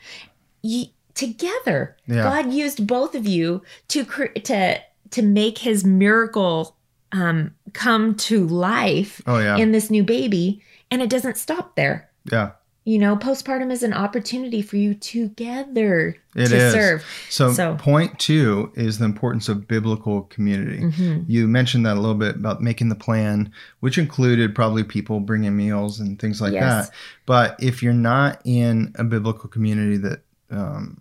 [0.63, 1.97] You, together.
[2.07, 2.23] Yeah.
[2.23, 6.76] God used both of you to to to make his miracle
[7.17, 9.57] um, come to life oh, yeah.
[9.57, 10.63] in this new baby.
[10.91, 12.11] And it doesn't stop there.
[12.31, 12.53] Yeah.
[12.85, 16.73] You know, postpartum is an opportunity for you together it to is.
[16.73, 17.05] serve.
[17.29, 20.79] So, so, point two is the importance of biblical community.
[20.79, 21.23] Mm-hmm.
[21.27, 25.57] You mentioned that a little bit about making the plan, which included probably people bringing
[25.57, 26.87] meals and things like yes.
[26.89, 26.97] that.
[27.27, 30.21] But if you're not in a biblical community that
[30.53, 31.01] um,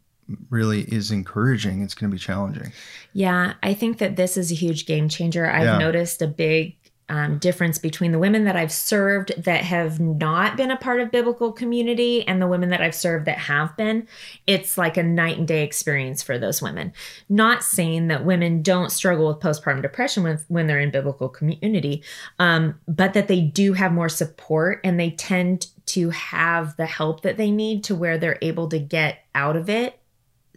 [0.50, 2.72] really is encouraging, it's going to be challenging.
[3.14, 5.50] Yeah, I think that this is a huge game changer.
[5.50, 5.78] I've yeah.
[5.78, 6.76] noticed a big
[7.08, 11.12] um, difference between the women that I've served that have not been a part of
[11.12, 14.08] biblical community and the women that I've served that have been.
[14.48, 16.94] It's like a night and day experience for those women.
[17.30, 22.04] Not saying that women don't struggle with postpartum depression when, when they're in biblical community,
[22.40, 27.22] um, but that they do have more support and they tend to have the help
[27.22, 30.00] that they need to where they're able to get out of it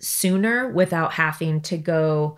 [0.01, 2.37] sooner without having to go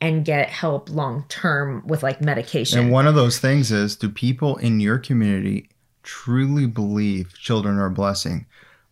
[0.00, 2.78] and get help long term with like medication.
[2.78, 5.70] And one of those things is do people in your community
[6.02, 8.46] truly believe children are a blessing?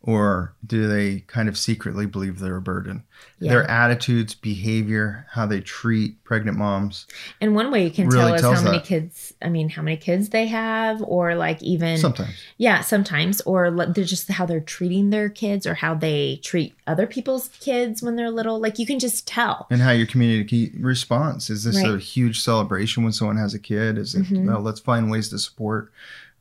[0.06, 3.02] Or do they kind of secretly believe they're a burden?
[3.40, 3.50] Yeah.
[3.50, 7.06] Their attitudes, behavior, how they treat pregnant moms.
[7.40, 8.86] And one way you can really tell is how many that.
[8.86, 12.40] kids, I mean, how many kids they have, or like even sometimes.
[12.56, 17.08] Yeah, sometimes, or they're just how they're treating their kids or how they treat other
[17.08, 18.60] people's kids when they're little.
[18.60, 19.66] Like you can just tell.
[19.70, 21.50] And how your community responds.
[21.50, 21.94] Is this right.
[21.94, 23.98] a huge celebration when someone has a kid?
[23.98, 24.46] Is it, mm-hmm.
[24.46, 25.92] well, let's find ways to support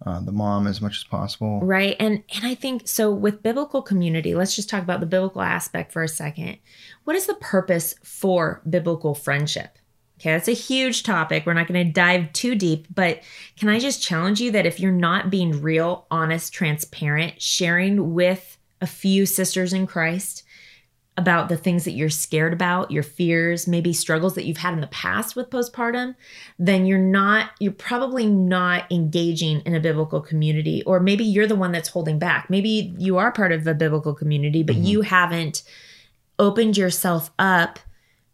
[0.06, 1.60] uh, the mom as much as possible.
[1.62, 1.96] Right.
[2.00, 5.92] And and I think so with biblical community, let's just talk about the biblical aspect
[5.92, 6.58] for a second.
[7.06, 9.78] What is the purpose for biblical friendship?
[10.20, 11.46] Okay, that's a huge topic.
[11.46, 13.22] We're not going to dive too deep, but
[13.58, 18.58] can I just challenge you that if you're not being real, honest, transparent, sharing with
[18.80, 20.44] a few sisters in Christ,
[21.17, 24.82] about the things that you're scared about, your fears, maybe struggles that you've had in
[24.82, 26.15] the past with postpartum,
[26.60, 30.84] then you're not, you're probably not engaging in a biblical community.
[30.84, 32.49] Or maybe you're the one that's holding back.
[32.49, 34.86] Maybe you are part of a biblical community, but mm-hmm.
[34.86, 35.63] you haven't
[36.38, 37.80] opened yourself up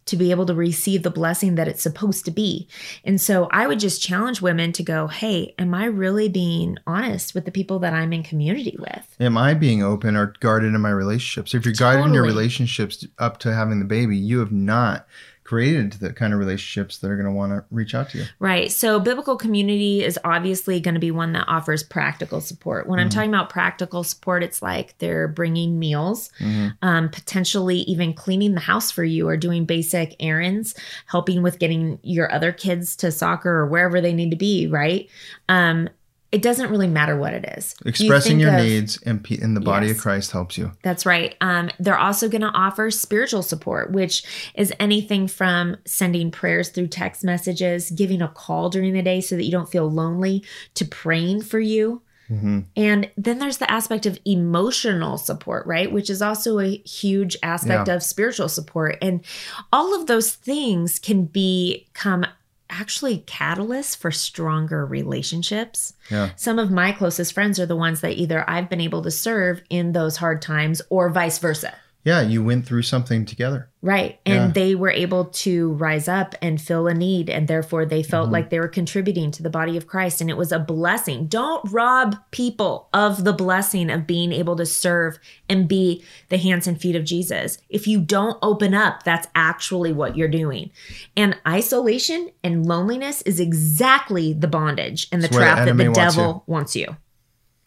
[0.06, 2.68] to be able to receive the blessing that it's supposed to be.
[3.04, 7.36] And so I would just challenge women to go, hey, am I really being honest
[7.36, 9.16] with the people that I'm in community with?
[9.20, 11.54] Am I being open or guarded in my relationships?
[11.54, 11.98] If you're totally.
[11.98, 15.08] guarded your relationships up to having the baby, you have not
[15.52, 18.24] created the kind of relationships that are going to want to reach out to you.
[18.40, 18.72] Right.
[18.72, 22.88] So, biblical community is obviously going to be one that offers practical support.
[22.88, 23.04] When mm-hmm.
[23.04, 26.70] I'm talking about practical support, it's like they're bringing meals, mm-hmm.
[26.82, 30.74] um, potentially even cleaning the house for you or doing basic errands,
[31.08, 34.68] helping with getting your other kids to soccer or wherever they need to be.
[34.68, 35.10] Right.
[35.50, 35.90] Um,
[36.32, 37.76] it doesn't really matter what it is.
[37.86, 40.72] Expressing you your of, needs in, in the body yes, of Christ helps you.
[40.82, 41.36] That's right.
[41.42, 44.24] Um, they're also going to offer spiritual support, which
[44.56, 49.36] is anything from sending prayers through text messages, giving a call during the day so
[49.36, 50.44] that you don't feel lonely,
[50.76, 52.02] to praying for you.
[52.30, 52.60] Mm-hmm.
[52.78, 55.92] And then there's the aspect of emotional support, right?
[55.92, 57.96] Which is also a huge aspect yeah.
[57.96, 58.98] of spiritual support.
[59.02, 59.26] And
[59.74, 62.26] all of those things can become
[62.72, 65.94] actually catalysts for stronger relationships.
[66.10, 66.32] Yeah.
[66.36, 69.62] Some of my closest friends are the ones that either I've been able to serve
[69.70, 71.76] in those hard times or vice versa.
[72.04, 73.70] Yeah, you went through something together.
[73.84, 74.20] Right.
[74.26, 74.52] And yeah.
[74.54, 77.30] they were able to rise up and fill a need.
[77.30, 78.34] And therefore, they felt mm-hmm.
[78.34, 80.20] like they were contributing to the body of Christ.
[80.20, 81.28] And it was a blessing.
[81.28, 86.66] Don't rob people of the blessing of being able to serve and be the hands
[86.66, 87.60] and feet of Jesus.
[87.70, 90.72] If you don't open up, that's actually what you're doing.
[91.16, 96.44] And isolation and loneliness is exactly the bondage and the it's trap that the devil
[96.48, 96.98] wants you.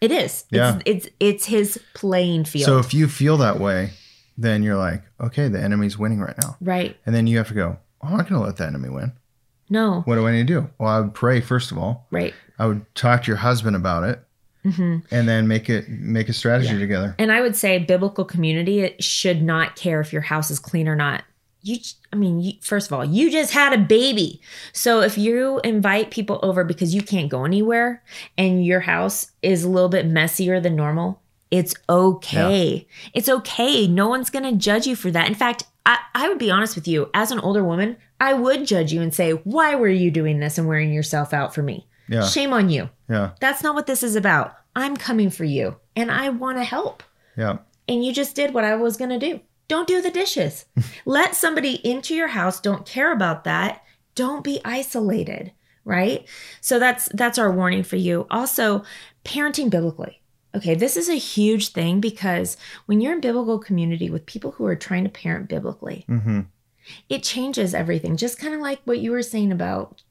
[0.01, 0.45] It is.
[0.51, 0.81] Yeah.
[0.85, 2.67] It's, it's it's his playing field.
[2.67, 3.91] So if you feel that way,
[4.37, 6.57] then you're like, okay, the enemy's winning right now.
[6.61, 6.97] Right.
[7.07, 9.13] And then you have to go, oh, I'm not going to let the enemy win.
[9.71, 10.03] No.
[10.03, 10.71] What do I need to do?
[10.79, 12.07] Well, I would pray, first of all.
[12.11, 12.35] Right.
[12.59, 14.25] I would talk to your husband about it.
[14.65, 14.99] mm-hmm.
[15.11, 16.79] and then make it make a strategy yeah.
[16.79, 17.15] together.
[17.19, 20.89] And I would say biblical community it should not care if your house is clean
[20.89, 21.25] or not.
[21.63, 21.79] You,
[22.13, 24.43] I mean, you, first of all, you just had a baby.
[24.75, 28.03] So if you invite people over because you can't go anywhere
[28.37, 31.23] and your house is a little bit messier than normal,
[31.55, 32.75] it's okay.
[32.75, 33.11] Yeah.
[33.15, 33.87] It's okay.
[33.87, 35.29] No one's going to judge you for that.
[35.29, 38.67] In fact, I, I would be honest with you, as an older woman, I would
[38.67, 41.87] judge you and say, why were you doing this and wearing yourself out for me?
[42.09, 42.27] Yeah.
[42.27, 42.91] Shame on you.
[43.09, 43.35] Yeah.
[43.39, 44.57] That's not what this is about.
[44.75, 47.05] I'm coming for you and I want to help.
[47.37, 47.59] Yeah.
[47.87, 49.41] And you just did what I was going to do.
[49.69, 50.65] Don't do the dishes.
[51.05, 53.85] Let somebody into your house, don't care about that.
[54.17, 55.53] Don't be isolated,
[55.85, 56.27] right?
[56.61, 58.27] So that's that's our warning for you.
[58.31, 58.83] Also,
[59.25, 60.21] parenting biblically.
[60.55, 64.65] Okay, this is a huge thing because when you're in biblical community with people who
[64.67, 66.43] are trying to parent biblically, mm-hmm.
[67.09, 68.17] it changes everything.
[68.17, 70.03] Just kind of like what you were saying about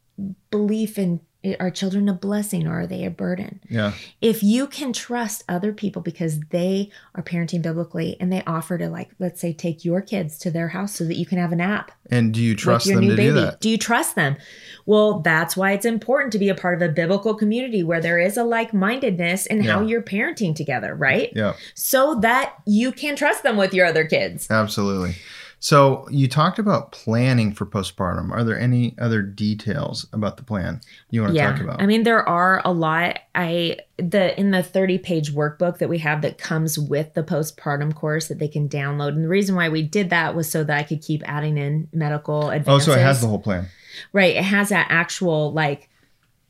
[0.51, 1.21] belief in
[1.59, 3.59] are children a blessing or are they a burden?
[3.69, 3.93] Yeah.
[4.21, 8.89] If you can trust other people because they are parenting biblically and they offer to
[8.89, 11.55] like let's say take your kids to their house so that you can have a
[11.55, 11.91] nap.
[12.09, 13.23] And do you trust them to baby.
[13.23, 13.59] do that?
[13.59, 14.37] Do you trust them?
[14.85, 18.19] Well, that's why it's important to be a part of a biblical community where there
[18.19, 19.73] is a like-mindedness in yeah.
[19.73, 21.31] how you're parenting together, right?
[21.35, 21.53] Yeah.
[21.73, 24.49] So that you can trust them with your other kids.
[24.49, 25.15] Absolutely.
[25.63, 28.33] So you talked about planning for postpartum.
[28.33, 31.81] Are there any other details about the plan you want to yeah, talk about?
[31.81, 33.19] I mean, there are a lot.
[33.33, 37.95] I the in the 30 page workbook that we have that comes with the postpartum
[37.95, 39.13] course that they can download.
[39.13, 41.87] And the reason why we did that was so that I could keep adding in
[41.93, 42.89] medical advances.
[42.89, 43.69] Oh, so it has the whole plan.
[44.11, 44.35] Right.
[44.35, 45.87] It has that actual like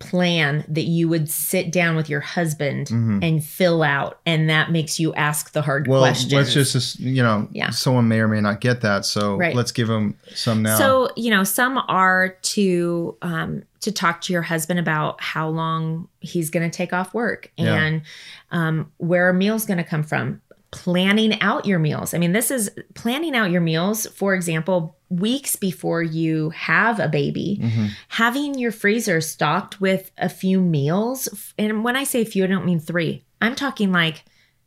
[0.04, 3.20] plan that you would sit down with your husband mm-hmm.
[3.22, 6.34] and fill out and that makes you ask the hard well, questions.
[6.34, 7.70] let's just you know yeah.
[7.70, 9.56] someone may or may not get that so right.
[9.56, 10.78] let's give them some now.
[10.78, 16.08] So, you know, some are to um to talk to your husband about how long
[16.22, 18.68] he's going to take off work and yeah.
[18.68, 20.42] um where a meal's going to come from
[20.74, 22.14] planning out your meals.
[22.14, 27.08] I mean, this is planning out your meals, for example, weeks before you have a
[27.08, 27.86] baby, mm-hmm.
[28.08, 31.54] having your freezer stocked with a few meals.
[31.58, 33.24] And when I say few, I don't mean three.
[33.42, 34.26] I'm talking like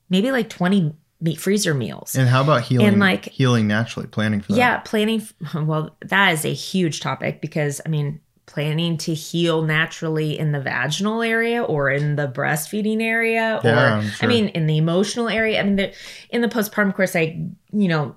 [0.08, 2.14] maybe like 20 meat freezer meals.
[2.14, 4.58] And how about healing and like healing naturally, planning for that?
[4.58, 8.20] Yeah, planning well, that is a huge topic because I mean,
[8.56, 14.02] planning to heal naturally in the vaginal area or in the breastfeeding area yeah, or
[14.02, 14.24] sure.
[14.24, 15.60] I mean in the emotional area.
[15.60, 15.94] I mean the,
[16.30, 17.38] in the postpartum course I
[17.70, 18.16] you know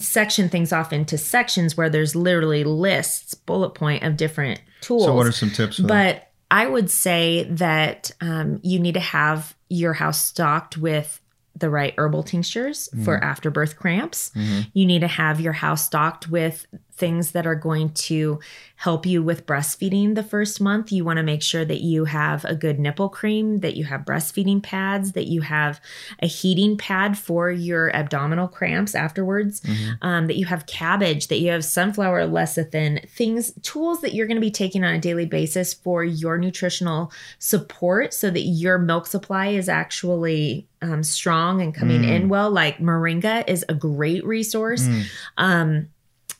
[0.00, 5.04] section things off into sections where there's literally lists bullet point of different tools.
[5.04, 5.78] So what are some tips?
[5.78, 6.32] but that?
[6.50, 11.20] I would say that um, you need to have your house stocked with
[11.54, 13.04] the right herbal tinctures mm-hmm.
[13.04, 14.32] for afterbirth cramps.
[14.34, 14.60] Mm-hmm.
[14.72, 16.66] You need to have your house stocked with
[16.98, 18.40] things that are going to
[18.76, 20.92] help you with breastfeeding the first month.
[20.92, 24.02] You want to make sure that you have a good nipple cream, that you have
[24.02, 25.80] breastfeeding pads, that you have
[26.20, 29.92] a heating pad for your abdominal cramps afterwards, mm-hmm.
[30.02, 34.36] um, that you have cabbage, that you have sunflower lecithin, things, tools that you're going
[34.36, 39.06] to be taking on a daily basis for your nutritional support so that your milk
[39.06, 42.08] supply is actually um, strong and coming mm.
[42.08, 42.50] in well.
[42.50, 44.82] Like moringa is a great resource.
[44.82, 45.04] Mm.
[45.36, 45.88] Um,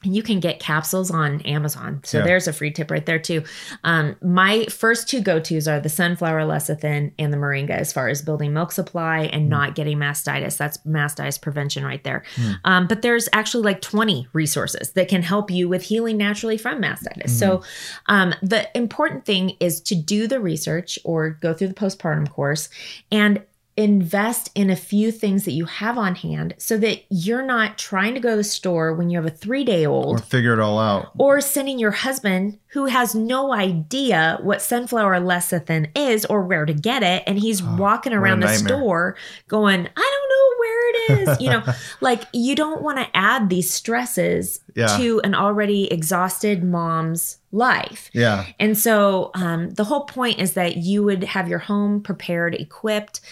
[0.04, 2.00] you can get capsules on Amazon.
[2.04, 2.24] So yeah.
[2.24, 3.42] there's a free tip right there too.
[3.82, 8.22] Um, my first two go-tos are the sunflower lecithin and the moringa as far as
[8.22, 9.48] building milk supply and mm.
[9.48, 10.56] not getting mastitis.
[10.56, 12.22] That's mastitis prevention right there.
[12.36, 12.60] Mm.
[12.64, 16.80] Um, but there's actually like 20 resources that can help you with healing naturally from
[16.80, 17.24] mastitis.
[17.24, 17.38] Mm.
[17.38, 17.62] So
[18.06, 22.68] um, the important thing is to do the research or go through the postpartum course
[23.10, 23.42] and
[23.78, 28.12] invest in a few things that you have on hand so that you're not trying
[28.12, 30.58] to go to the store when you have a three day old or figure it
[30.58, 31.12] all out.
[31.16, 36.72] or sending your husband who has no idea what sunflower lecithin is or where to
[36.72, 39.16] get it and he's oh, walking around the store
[39.48, 41.64] going i don't know where it is you know
[42.00, 44.96] like you don't want to add these stresses yeah.
[44.96, 48.10] to an already exhausted mom's life.
[48.12, 48.46] Yeah.
[48.60, 53.22] And so um, the whole point is that you would have your home prepared, equipped.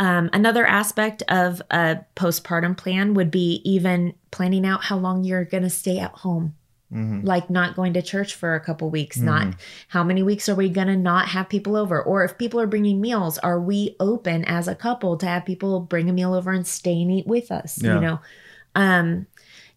[0.00, 5.44] Um, another aspect of a postpartum plan would be even planning out how long you're
[5.44, 6.54] going to stay at home.
[6.96, 7.26] Mm-hmm.
[7.26, 9.26] Like not going to church for a couple weeks, mm-hmm.
[9.26, 9.54] not
[9.88, 12.02] how many weeks are we going to not have people over?
[12.02, 15.80] Or if people are bringing meals, are we open as a couple to have people
[15.80, 17.82] bring a meal over and stay and eat with us?
[17.82, 17.94] Yeah.
[17.94, 18.20] You know,
[18.74, 19.26] um,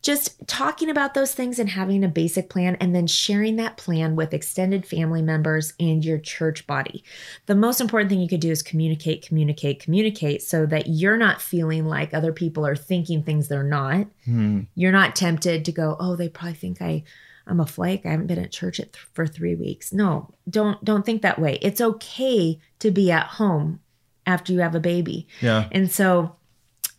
[0.01, 4.15] just talking about those things and having a basic plan and then sharing that plan
[4.15, 7.03] with extended family members and your church body.
[7.47, 11.41] The most important thing you could do is communicate, communicate, communicate so that you're not
[11.41, 14.07] feeling like other people are thinking things they're not.
[14.23, 14.61] Hmm.
[14.75, 17.03] You're not tempted to go, "Oh, they probably think I
[17.45, 18.05] I'm a flake.
[18.05, 21.59] I haven't been at church th- for 3 weeks." No, don't don't think that way.
[21.61, 23.81] It's okay to be at home
[24.25, 25.27] after you have a baby.
[25.41, 25.67] Yeah.
[25.71, 26.35] And so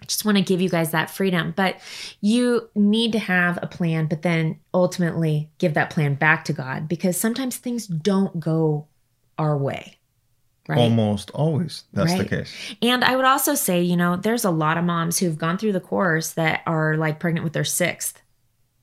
[0.00, 1.52] I just want to give you guys that freedom.
[1.56, 1.80] But
[2.20, 6.88] you need to have a plan, but then ultimately give that plan back to God
[6.88, 8.86] because sometimes things don't go
[9.38, 9.96] our way.
[10.68, 10.78] Right?
[10.78, 11.84] Almost always.
[11.92, 12.18] That's right.
[12.18, 12.54] the case.
[12.80, 15.72] And I would also say, you know, there's a lot of moms who've gone through
[15.72, 18.22] the course that are like pregnant with their sixth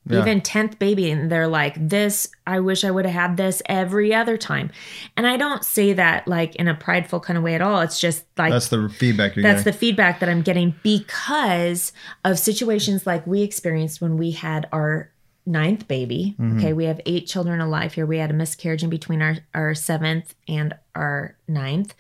[0.10, 0.22] yeah.
[0.22, 4.14] even 10th baby and they're like this i wish i would have had this every
[4.14, 4.72] other time
[5.16, 8.00] and i don't say that like in a prideful kind of way at all it's
[8.00, 9.64] just like that's the feedback that's getting.
[9.64, 11.92] the feedback that i'm getting because
[12.24, 15.12] of situations like we experienced when we had our
[15.46, 16.58] ninth baby mm-hmm.
[16.58, 19.74] okay we have eight children alive here we had a miscarriage in between our our
[19.74, 21.94] seventh and our ninth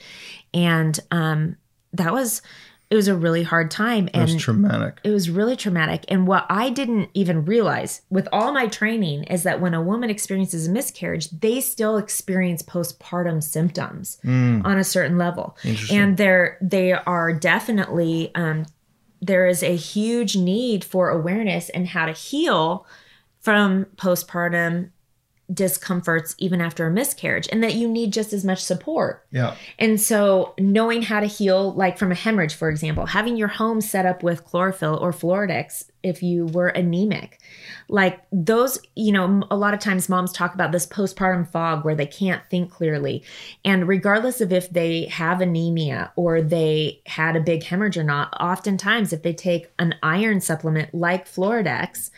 [0.53, 1.55] and um
[1.93, 2.41] that was
[2.89, 4.99] it was a really hard time and it was traumatic.
[5.03, 6.05] It was really traumatic.
[6.07, 10.09] And what I didn't even realize with all my training is that when a woman
[10.09, 14.63] experiences a miscarriage, they still experience postpartum symptoms mm.
[14.63, 15.57] on a certain level.
[15.91, 18.65] And they're they are definitely um,
[19.21, 22.85] there is a huge need for awareness and how to heal
[23.41, 24.91] from postpartum
[25.53, 29.25] discomforts even after a miscarriage and that you need just as much support.
[29.31, 29.55] Yeah.
[29.79, 33.79] And so knowing how to heal like from a hemorrhage for example, having your home
[33.79, 37.39] set up with chlorophyll or Floradix if you were anemic.
[37.89, 41.95] Like those, you know, a lot of times moms talk about this postpartum fog where
[41.95, 43.23] they can't think clearly.
[43.63, 48.33] And regardless of if they have anemia or they had a big hemorrhage or not,
[48.39, 52.09] oftentimes if they take an iron supplement like Floradix,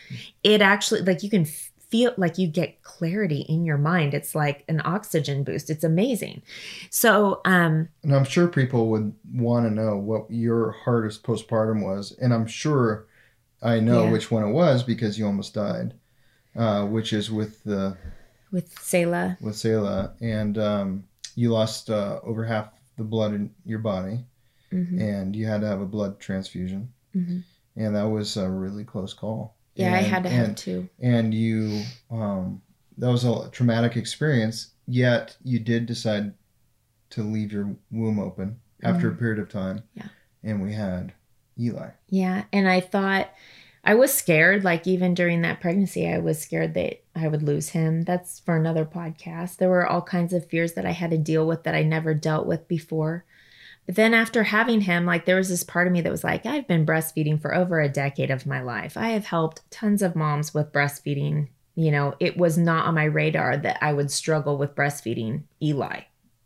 [0.43, 1.45] it actually like you can
[1.89, 4.13] feel like you get clarity in your mind.
[4.13, 5.69] It's like an oxygen boost.
[5.69, 6.41] It's amazing.
[6.89, 12.15] So, um, and I'm sure people would want to know what your hardest postpartum was.
[12.21, 13.07] And I'm sure
[13.61, 14.11] I know yeah.
[14.11, 15.93] which one it was because you almost died,
[16.55, 17.97] uh, which is with the,
[18.51, 19.37] with Selah.
[19.41, 20.13] With Selah.
[20.21, 21.03] And, um,
[21.35, 24.25] you lost, uh, over half the blood in your body
[24.71, 24.99] mm-hmm.
[24.99, 26.91] and you had to have a blood transfusion.
[27.15, 27.39] Mm-hmm.
[27.75, 29.55] And that was a really close call.
[29.75, 30.89] Yeah, and, I had to have two.
[30.99, 32.61] And you, um,
[32.97, 34.71] that was a traumatic experience.
[34.87, 36.33] Yet you did decide
[37.11, 39.13] to leave your womb open after mm.
[39.13, 39.83] a period of time.
[39.93, 40.07] Yeah.
[40.43, 41.13] And we had
[41.59, 41.89] Eli.
[42.09, 43.29] Yeah, and I thought
[43.83, 44.63] I was scared.
[44.63, 48.03] Like even during that pregnancy, I was scared that I would lose him.
[48.03, 49.57] That's for another podcast.
[49.57, 52.13] There were all kinds of fears that I had to deal with that I never
[52.13, 53.25] dealt with before.
[53.89, 56.45] But then after having him, like there was this part of me that was like,
[56.45, 58.95] I've been breastfeeding for over a decade of my life.
[58.95, 61.47] I have helped tons of moms with breastfeeding.
[61.73, 66.01] You know, it was not on my radar that I would struggle with breastfeeding Eli.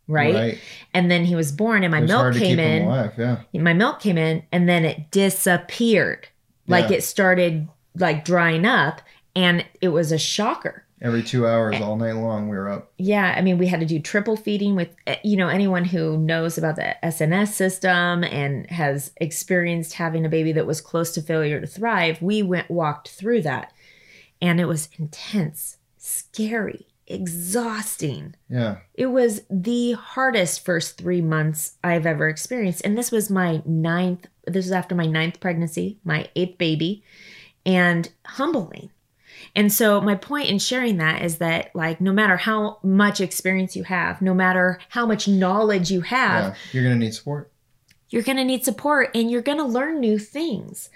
[0.08, 0.34] Right?
[0.34, 0.58] right.
[0.94, 2.84] And then he was born and my milk came in.
[2.84, 3.42] Alive, yeah.
[3.52, 6.26] My milk came in and then it disappeared.
[6.66, 6.96] Like yeah.
[6.96, 9.02] it started like drying up
[9.36, 12.90] and it was a shocker every two hours all night long we were up.
[12.96, 16.16] Yeah i mean we had to do triple feeding with eh, you know anyone who
[16.16, 21.22] knows about the sns system and has experienced having a baby that was close to
[21.22, 23.72] failure to thrive we went walked through that.
[24.40, 28.34] And it was intense scary exhausting.
[28.48, 28.78] Yeah.
[28.94, 32.82] It was the hardest first three months i've ever experienced.
[32.84, 37.02] And this was my ninth this was after my ninth pregnancy my eighth baby.
[37.66, 38.90] And humbling
[39.54, 43.76] and so my point in sharing that is that like no matter how much experience
[43.76, 47.50] you have, no matter how much knowledge you have, yeah, you're going to need support.
[48.10, 50.90] You're going to need support and you're going to learn new things.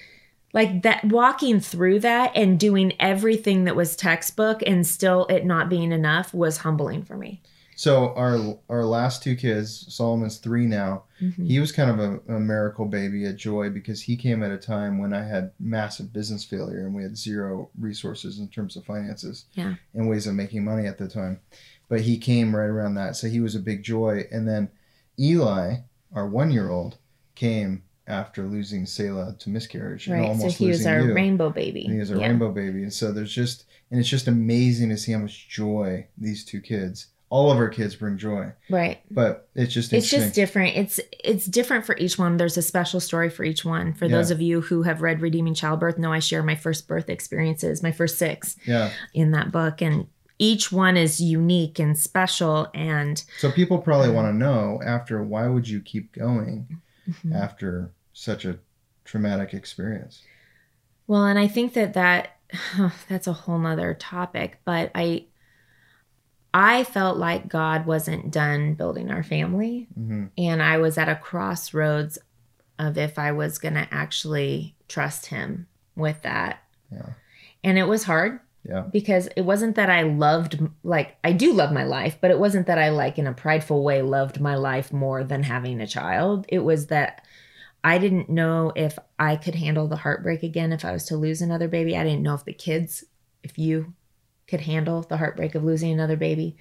[0.55, 5.69] Like that walking through that and doing everything that was textbook and still it not
[5.69, 7.43] being enough was humbling for me.
[7.79, 11.05] So our our last two kids, Solomon's three now.
[11.20, 11.45] Mm-hmm.
[11.45, 14.59] He was kind of a, a, miracle baby, a joy because he came at a
[14.59, 18.85] time when I had massive business failure and we had zero resources in terms of
[18.85, 19.74] finances yeah.
[19.95, 21.39] and ways of making money at the time.
[21.89, 24.24] But he came right around that, so he was a big joy.
[24.33, 24.70] And then
[25.16, 25.76] Eli,
[26.12, 26.99] our one year old,
[27.37, 30.16] came after losing Selah to miscarriage right.
[30.16, 31.14] and almost so he was our you.
[31.14, 31.85] rainbow baby.
[31.85, 32.26] And he was a yeah.
[32.26, 36.09] rainbow baby, and so there's just and it's just amazing to see how much joy
[36.18, 38.53] these two kids all of our kids bring joy.
[38.70, 39.01] Right.
[39.11, 40.76] But it's just it's just different.
[40.76, 42.37] It's it's different for each one.
[42.37, 43.93] There's a special story for each one.
[43.93, 44.16] For yeah.
[44.16, 47.83] those of you who have read redeeming childbirth know i share my first birth experiences
[47.83, 48.91] my first six yeah.
[49.12, 49.83] in that book.
[49.83, 50.07] And
[50.39, 55.22] each one is unique and special and so people probably um, want to know after
[55.22, 57.33] why would you keep going mm-hmm.
[57.33, 58.59] after such a
[59.05, 60.22] traumatic experience?
[61.09, 62.37] Well and i think that that
[63.09, 65.24] that's a whole nother topic but i
[66.59, 69.87] I felt like God wasn't done building our family.
[69.97, 70.25] Mm-hmm.
[70.37, 72.19] And I was at a crossroads
[72.81, 76.65] of if I was going to actually trust Him with that.
[76.91, 77.11] Yeah.
[77.63, 78.41] And it was hard.
[78.69, 78.87] Yeah.
[78.93, 82.67] Because it wasn't that I loved, like, I do love my life, but it wasn't
[82.67, 86.45] that I, like, in a prideful way, loved my life more than having a child.
[86.49, 87.25] It was that
[87.85, 91.41] I didn't know if I could handle the heartbreak again if I was to lose
[91.41, 91.97] another baby.
[91.97, 93.05] I didn't know if the kids,
[93.45, 93.95] if you
[94.49, 96.57] could handle the heartbreak of losing another baby.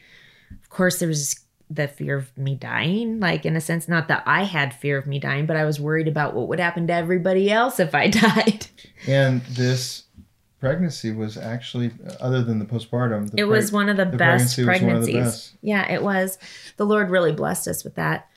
[0.52, 4.24] Of course, there was the fear of me dying, like in a sense, not that
[4.26, 6.94] I had fear of me dying, but I was worried about what would happen to
[6.94, 8.68] everybody else if I died.
[9.08, 10.04] And this
[10.60, 14.62] pregnancy was actually, other than the postpartum, the it was one of the, the best
[14.64, 15.14] pregnancies.
[15.14, 15.54] The best.
[15.62, 16.38] Yeah, it was.
[16.78, 18.30] The Lord really blessed us with that.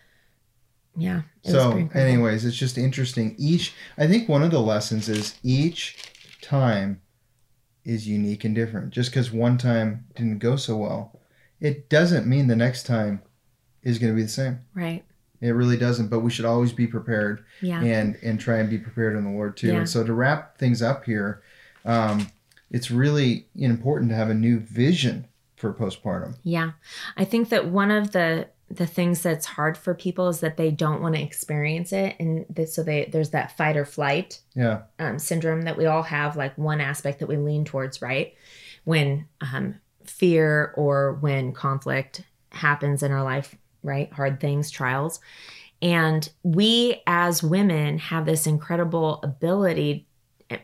[0.97, 1.23] Yeah.
[1.45, 3.37] So, anyways, it's just interesting.
[3.39, 5.97] Each, I think one of the lessons is each
[6.43, 7.01] time
[7.85, 8.91] is unique and different.
[8.91, 11.21] Just because one time didn't go so well,
[11.61, 13.23] it doesn't mean the next time
[13.83, 14.61] is going to be the same.
[14.75, 15.05] Right.
[15.41, 17.83] It really doesn't, but we should always be prepared yeah.
[17.83, 19.69] and and try and be prepared in the Lord too.
[19.69, 19.79] Yeah.
[19.79, 21.43] And so to wrap things up here,
[21.87, 22.31] um,
[22.71, 25.27] it's really important to have a new vision
[25.57, 26.37] for postpartum.
[26.43, 26.73] Yeah.
[27.17, 30.71] I think that one of the the things that's hard for people is that they
[30.71, 35.19] don't want to experience it and so they there's that fight or flight yeah um,
[35.19, 38.35] syndrome that we all have like one aspect that we lean towards right
[38.85, 45.21] when um, fear or when conflict happens in our life right hard things trials
[45.83, 50.07] and we as women have this incredible ability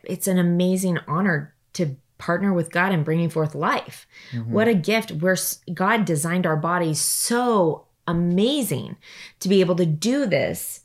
[0.05, 4.07] it's an amazing honor to partner with God in bringing forth life.
[4.33, 4.53] Mm-hmm.
[4.53, 5.13] What a gift.
[5.13, 5.37] Where
[5.73, 8.97] God designed our bodies so amazing
[9.41, 10.81] to be able to do this.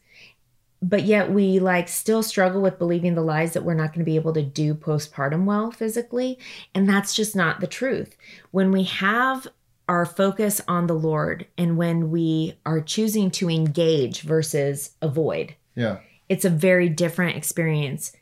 [0.84, 4.10] But yet we like still struggle with believing the lies that we're not going to
[4.10, 6.40] be able to do postpartum well physically.
[6.74, 8.16] And that's just not the truth.
[8.50, 9.48] When we have
[9.88, 15.54] our focus on the Lord and when we are choosing to engage versus avoid.
[15.76, 16.00] Yeah.
[16.30, 18.14] It's a very different experience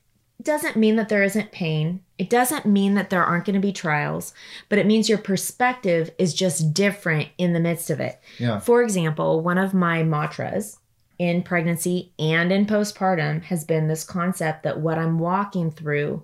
[0.41, 2.01] doesn't mean that there isn't pain.
[2.19, 4.33] It doesn't mean that there aren't going to be trials,
[4.67, 8.19] but it means your perspective is just different in the midst of it.
[8.37, 8.59] Yeah.
[8.59, 10.79] For example, one of my mantras
[11.17, 16.23] in pregnancy and in postpartum has been this concept that what I'm walking through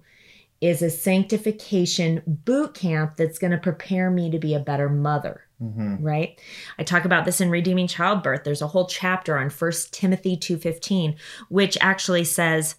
[0.59, 5.41] is a sanctification boot camp that's going to prepare me to be a better mother.
[5.63, 6.03] Mm-hmm.
[6.03, 6.37] Right?
[6.77, 8.43] I talk about this in Redeeming Childbirth.
[8.43, 11.15] There's a whole chapter on First Timothy 2:15
[11.47, 12.75] which actually says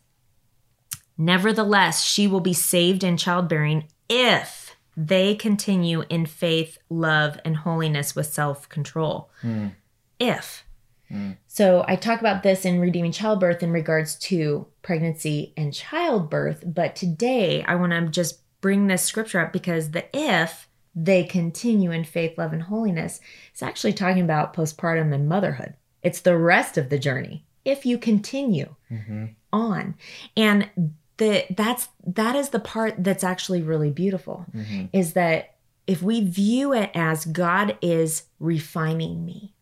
[1.18, 8.14] Nevertheless, she will be saved in childbearing if they continue in faith, love, and holiness
[8.14, 9.30] with self control.
[9.42, 9.72] Mm.
[10.18, 10.64] If.
[11.10, 11.36] Mm.
[11.46, 16.64] So I talk about this in Redeeming Childbirth in regards to pregnancy and childbirth.
[16.66, 21.90] But today I want to just bring this scripture up because the if they continue
[21.90, 23.20] in faith, love, and holiness
[23.54, 25.74] is actually talking about postpartum and motherhood.
[26.02, 29.26] It's the rest of the journey if you continue mm-hmm.
[29.52, 29.94] on.
[30.36, 30.70] And
[31.18, 34.86] the that's that is the part that's actually really beautiful mm-hmm.
[34.92, 35.54] is that
[35.86, 39.52] if we view it as God is refining me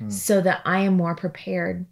[0.00, 0.12] mm.
[0.12, 1.86] so that I am more prepared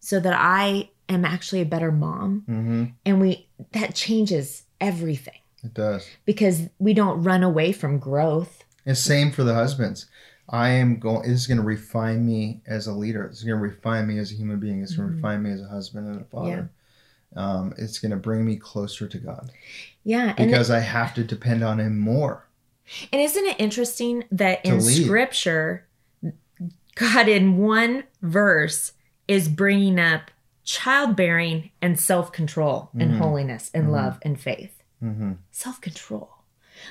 [0.00, 2.84] so that I am actually a better mom mm-hmm.
[3.04, 8.96] and we that changes everything it does because we don't run away from growth and
[8.96, 10.06] same for the husbands
[10.48, 11.22] I am going.
[11.22, 13.24] This is going to refine me as a leader.
[13.24, 14.82] It's going to refine me as a human being.
[14.82, 15.24] It's going to mm-hmm.
[15.24, 16.68] refine me as a husband and a father
[17.36, 19.50] um, it's going to bring me closer to God.
[20.04, 20.32] Yeah.
[20.34, 22.46] Because I have to depend on Him more.
[23.12, 25.04] And isn't it interesting that in lead.
[25.04, 25.86] scripture,
[26.94, 28.92] God in one verse
[29.28, 30.30] is bringing up
[30.64, 33.20] childbearing and self control and mm-hmm.
[33.20, 33.92] holiness and mm-hmm.
[33.92, 34.82] love and faith?
[35.02, 35.32] Mm-hmm.
[35.50, 36.31] Self control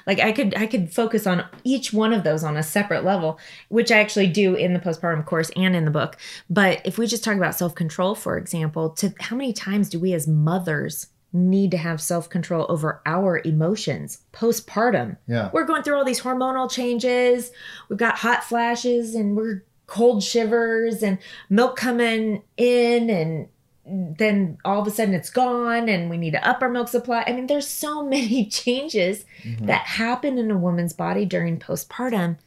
[0.06, 3.40] like i could i could focus on each one of those on a separate level
[3.70, 6.18] which i actually do in the postpartum course and in the book.
[6.50, 10.14] But if we just talk about self-control for example to how many times do we
[10.14, 15.18] as mothers need to have self-control over our emotions postpartum?
[15.28, 15.50] Yeah.
[15.54, 17.52] We're going through all these hormonal changes.
[17.90, 21.18] We've got hot flashes and we're cold shivers and
[21.50, 23.48] milk coming in and
[23.86, 27.24] then all of a sudden it's gone and we need to up our milk supply.
[27.26, 29.66] I mean, there's so many changes mm-hmm.
[29.66, 32.38] that happen in a woman's body during postpartum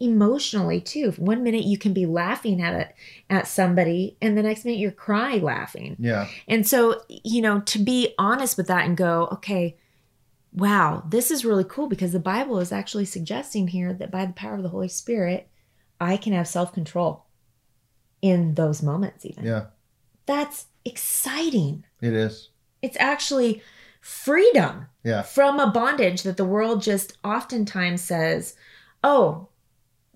[0.00, 1.12] emotionally too.
[1.12, 2.94] One minute you can be laughing at it
[3.28, 5.96] at somebody and the next minute you're crying laughing.
[5.98, 6.26] Yeah.
[6.48, 9.76] And so, you know, to be honest with that and go, okay,
[10.52, 14.32] wow, this is really cool because the Bible is actually suggesting here that by the
[14.32, 15.48] power of the Holy Spirit,
[16.00, 17.26] I can have self-control
[18.22, 19.44] in those moments even.
[19.44, 19.66] Yeah.
[20.30, 21.84] That's exciting.
[22.00, 22.50] It is.
[22.82, 23.62] It's actually
[24.00, 25.22] freedom yeah.
[25.22, 28.54] from a bondage that the world just oftentimes says,
[29.02, 29.48] oh,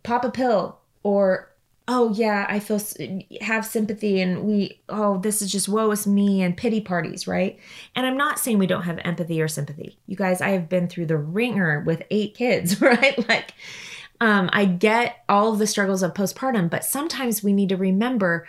[0.05, 1.51] pop a pill or
[1.87, 2.81] oh yeah i feel
[3.43, 7.59] have sympathy and we oh this is just woe is me and pity parties right
[7.95, 10.89] and i'm not saying we don't have empathy or sympathy you guys i have been
[10.89, 13.53] through the ringer with eight kids right like
[14.23, 18.47] um, i get all of the struggles of postpartum but sometimes we need to remember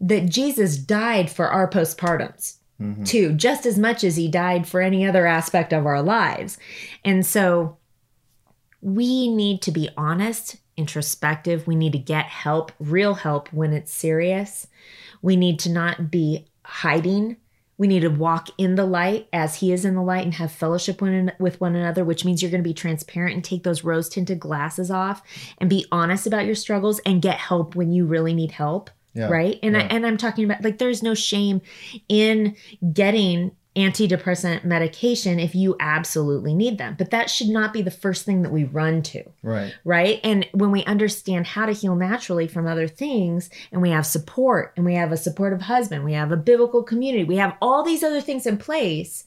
[0.00, 3.04] that jesus died for our postpartums mm-hmm.
[3.04, 6.58] too just as much as he died for any other aspect of our lives
[7.04, 7.76] and so
[8.80, 11.66] we need to be honest introspective.
[11.66, 14.66] We need to get help, real help when it's serious.
[15.22, 17.36] We need to not be hiding.
[17.78, 20.52] We need to walk in the light as He is in the light and have
[20.52, 24.08] fellowship with one another, which means you're going to be transparent and take those rose
[24.08, 25.22] tinted glasses off
[25.58, 28.90] and be honest about your struggles and get help when you really need help.
[29.16, 29.58] Yeah, right.
[29.62, 29.82] And yeah.
[29.82, 31.62] I, and I'm talking about like there's no shame
[32.08, 32.54] in
[32.92, 36.96] getting antidepressant medication if you absolutely need them.
[36.98, 39.22] But that should not be the first thing that we run to.
[39.42, 39.74] Right.
[39.84, 40.20] Right.
[40.24, 44.72] And when we understand how to heal naturally from other things, and we have support,
[44.76, 48.02] and we have a supportive husband, we have a biblical community, we have all these
[48.02, 49.24] other things in place,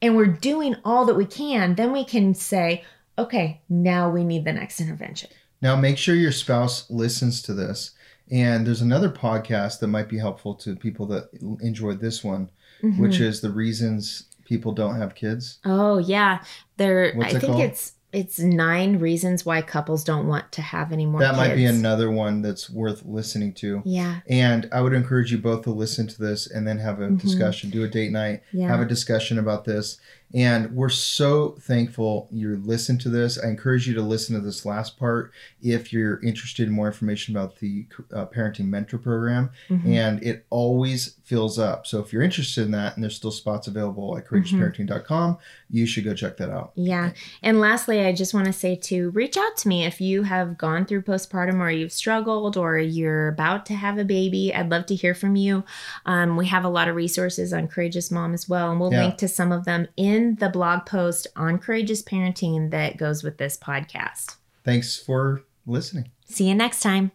[0.00, 2.84] and we're doing all that we can, then we can say,
[3.18, 5.30] okay, now we need the next intervention.
[5.60, 7.92] Now make sure your spouse listens to this.
[8.30, 11.28] And there's another podcast that might be helpful to people that
[11.60, 12.50] enjoyed this one
[12.82, 13.00] mm-hmm.
[13.00, 15.58] which is the reasons people don't have kids.
[15.64, 16.42] Oh yeah,
[16.76, 17.14] there.
[17.20, 17.60] I think called?
[17.60, 21.20] it's it's nine reasons why couples don't want to have any more.
[21.20, 21.36] That kids.
[21.36, 23.82] might be another one that's worth listening to.
[23.84, 24.20] Yeah.
[24.26, 27.16] And I would encourage you both to listen to this and then have a mm-hmm.
[27.16, 27.68] discussion.
[27.68, 28.42] Do a date night.
[28.54, 28.68] Yeah.
[28.68, 29.98] Have a discussion about this.
[30.34, 33.38] And we're so thankful you listened to this.
[33.38, 37.36] I encourage you to listen to this last part if you're interested in more information
[37.36, 39.50] about the uh, Parenting Mentor Program.
[39.68, 39.92] Mm-hmm.
[39.92, 41.86] And it always fills up.
[41.86, 45.42] So if you're interested in that and there's still spots available at courageousparenting.com, mm-hmm.
[45.76, 46.72] you should go check that out.
[46.74, 47.12] Yeah.
[47.42, 50.56] And lastly, I just want to say to reach out to me if you have
[50.56, 54.54] gone through postpartum or you've struggled or you're about to have a baby.
[54.54, 55.64] I'd love to hear from you.
[56.06, 59.04] Um, we have a lot of resources on Courageous Mom as well, and we'll yeah.
[59.04, 63.22] link to some of them in in the blog post on courageous parenting that goes
[63.22, 64.36] with this podcast.
[64.64, 66.10] Thanks for listening.
[66.24, 67.12] See you next time.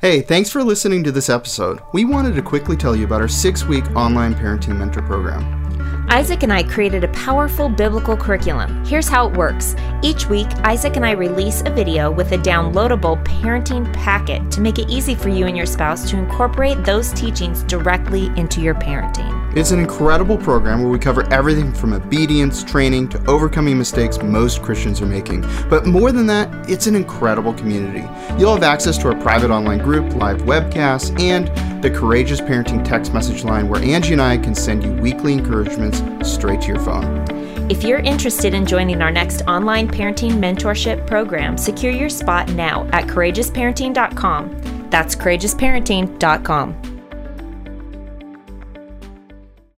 [0.00, 1.80] Hey, thanks for listening to this episode.
[1.92, 5.63] We wanted to quickly tell you about our six week online parenting mentor program.
[6.08, 8.84] Isaac and I created a powerful biblical curriculum.
[8.84, 9.74] Here's how it works.
[10.02, 14.78] Each week, Isaac and I release a video with a downloadable parenting packet to make
[14.78, 19.43] it easy for you and your spouse to incorporate those teachings directly into your parenting.
[19.56, 24.62] It's an incredible program where we cover everything from obedience, training, to overcoming mistakes most
[24.62, 25.42] Christians are making.
[25.70, 28.04] But more than that, it's an incredible community.
[28.36, 31.46] You'll have access to our private online group, live webcasts, and
[31.84, 36.02] the Courageous Parenting text message line where Angie and I can send you weekly encouragements
[36.28, 37.24] straight to your phone.
[37.70, 42.88] If you're interested in joining our next online parenting mentorship program, secure your spot now
[42.92, 44.88] at courageousparenting.com.
[44.90, 46.93] That's courageousparenting.com.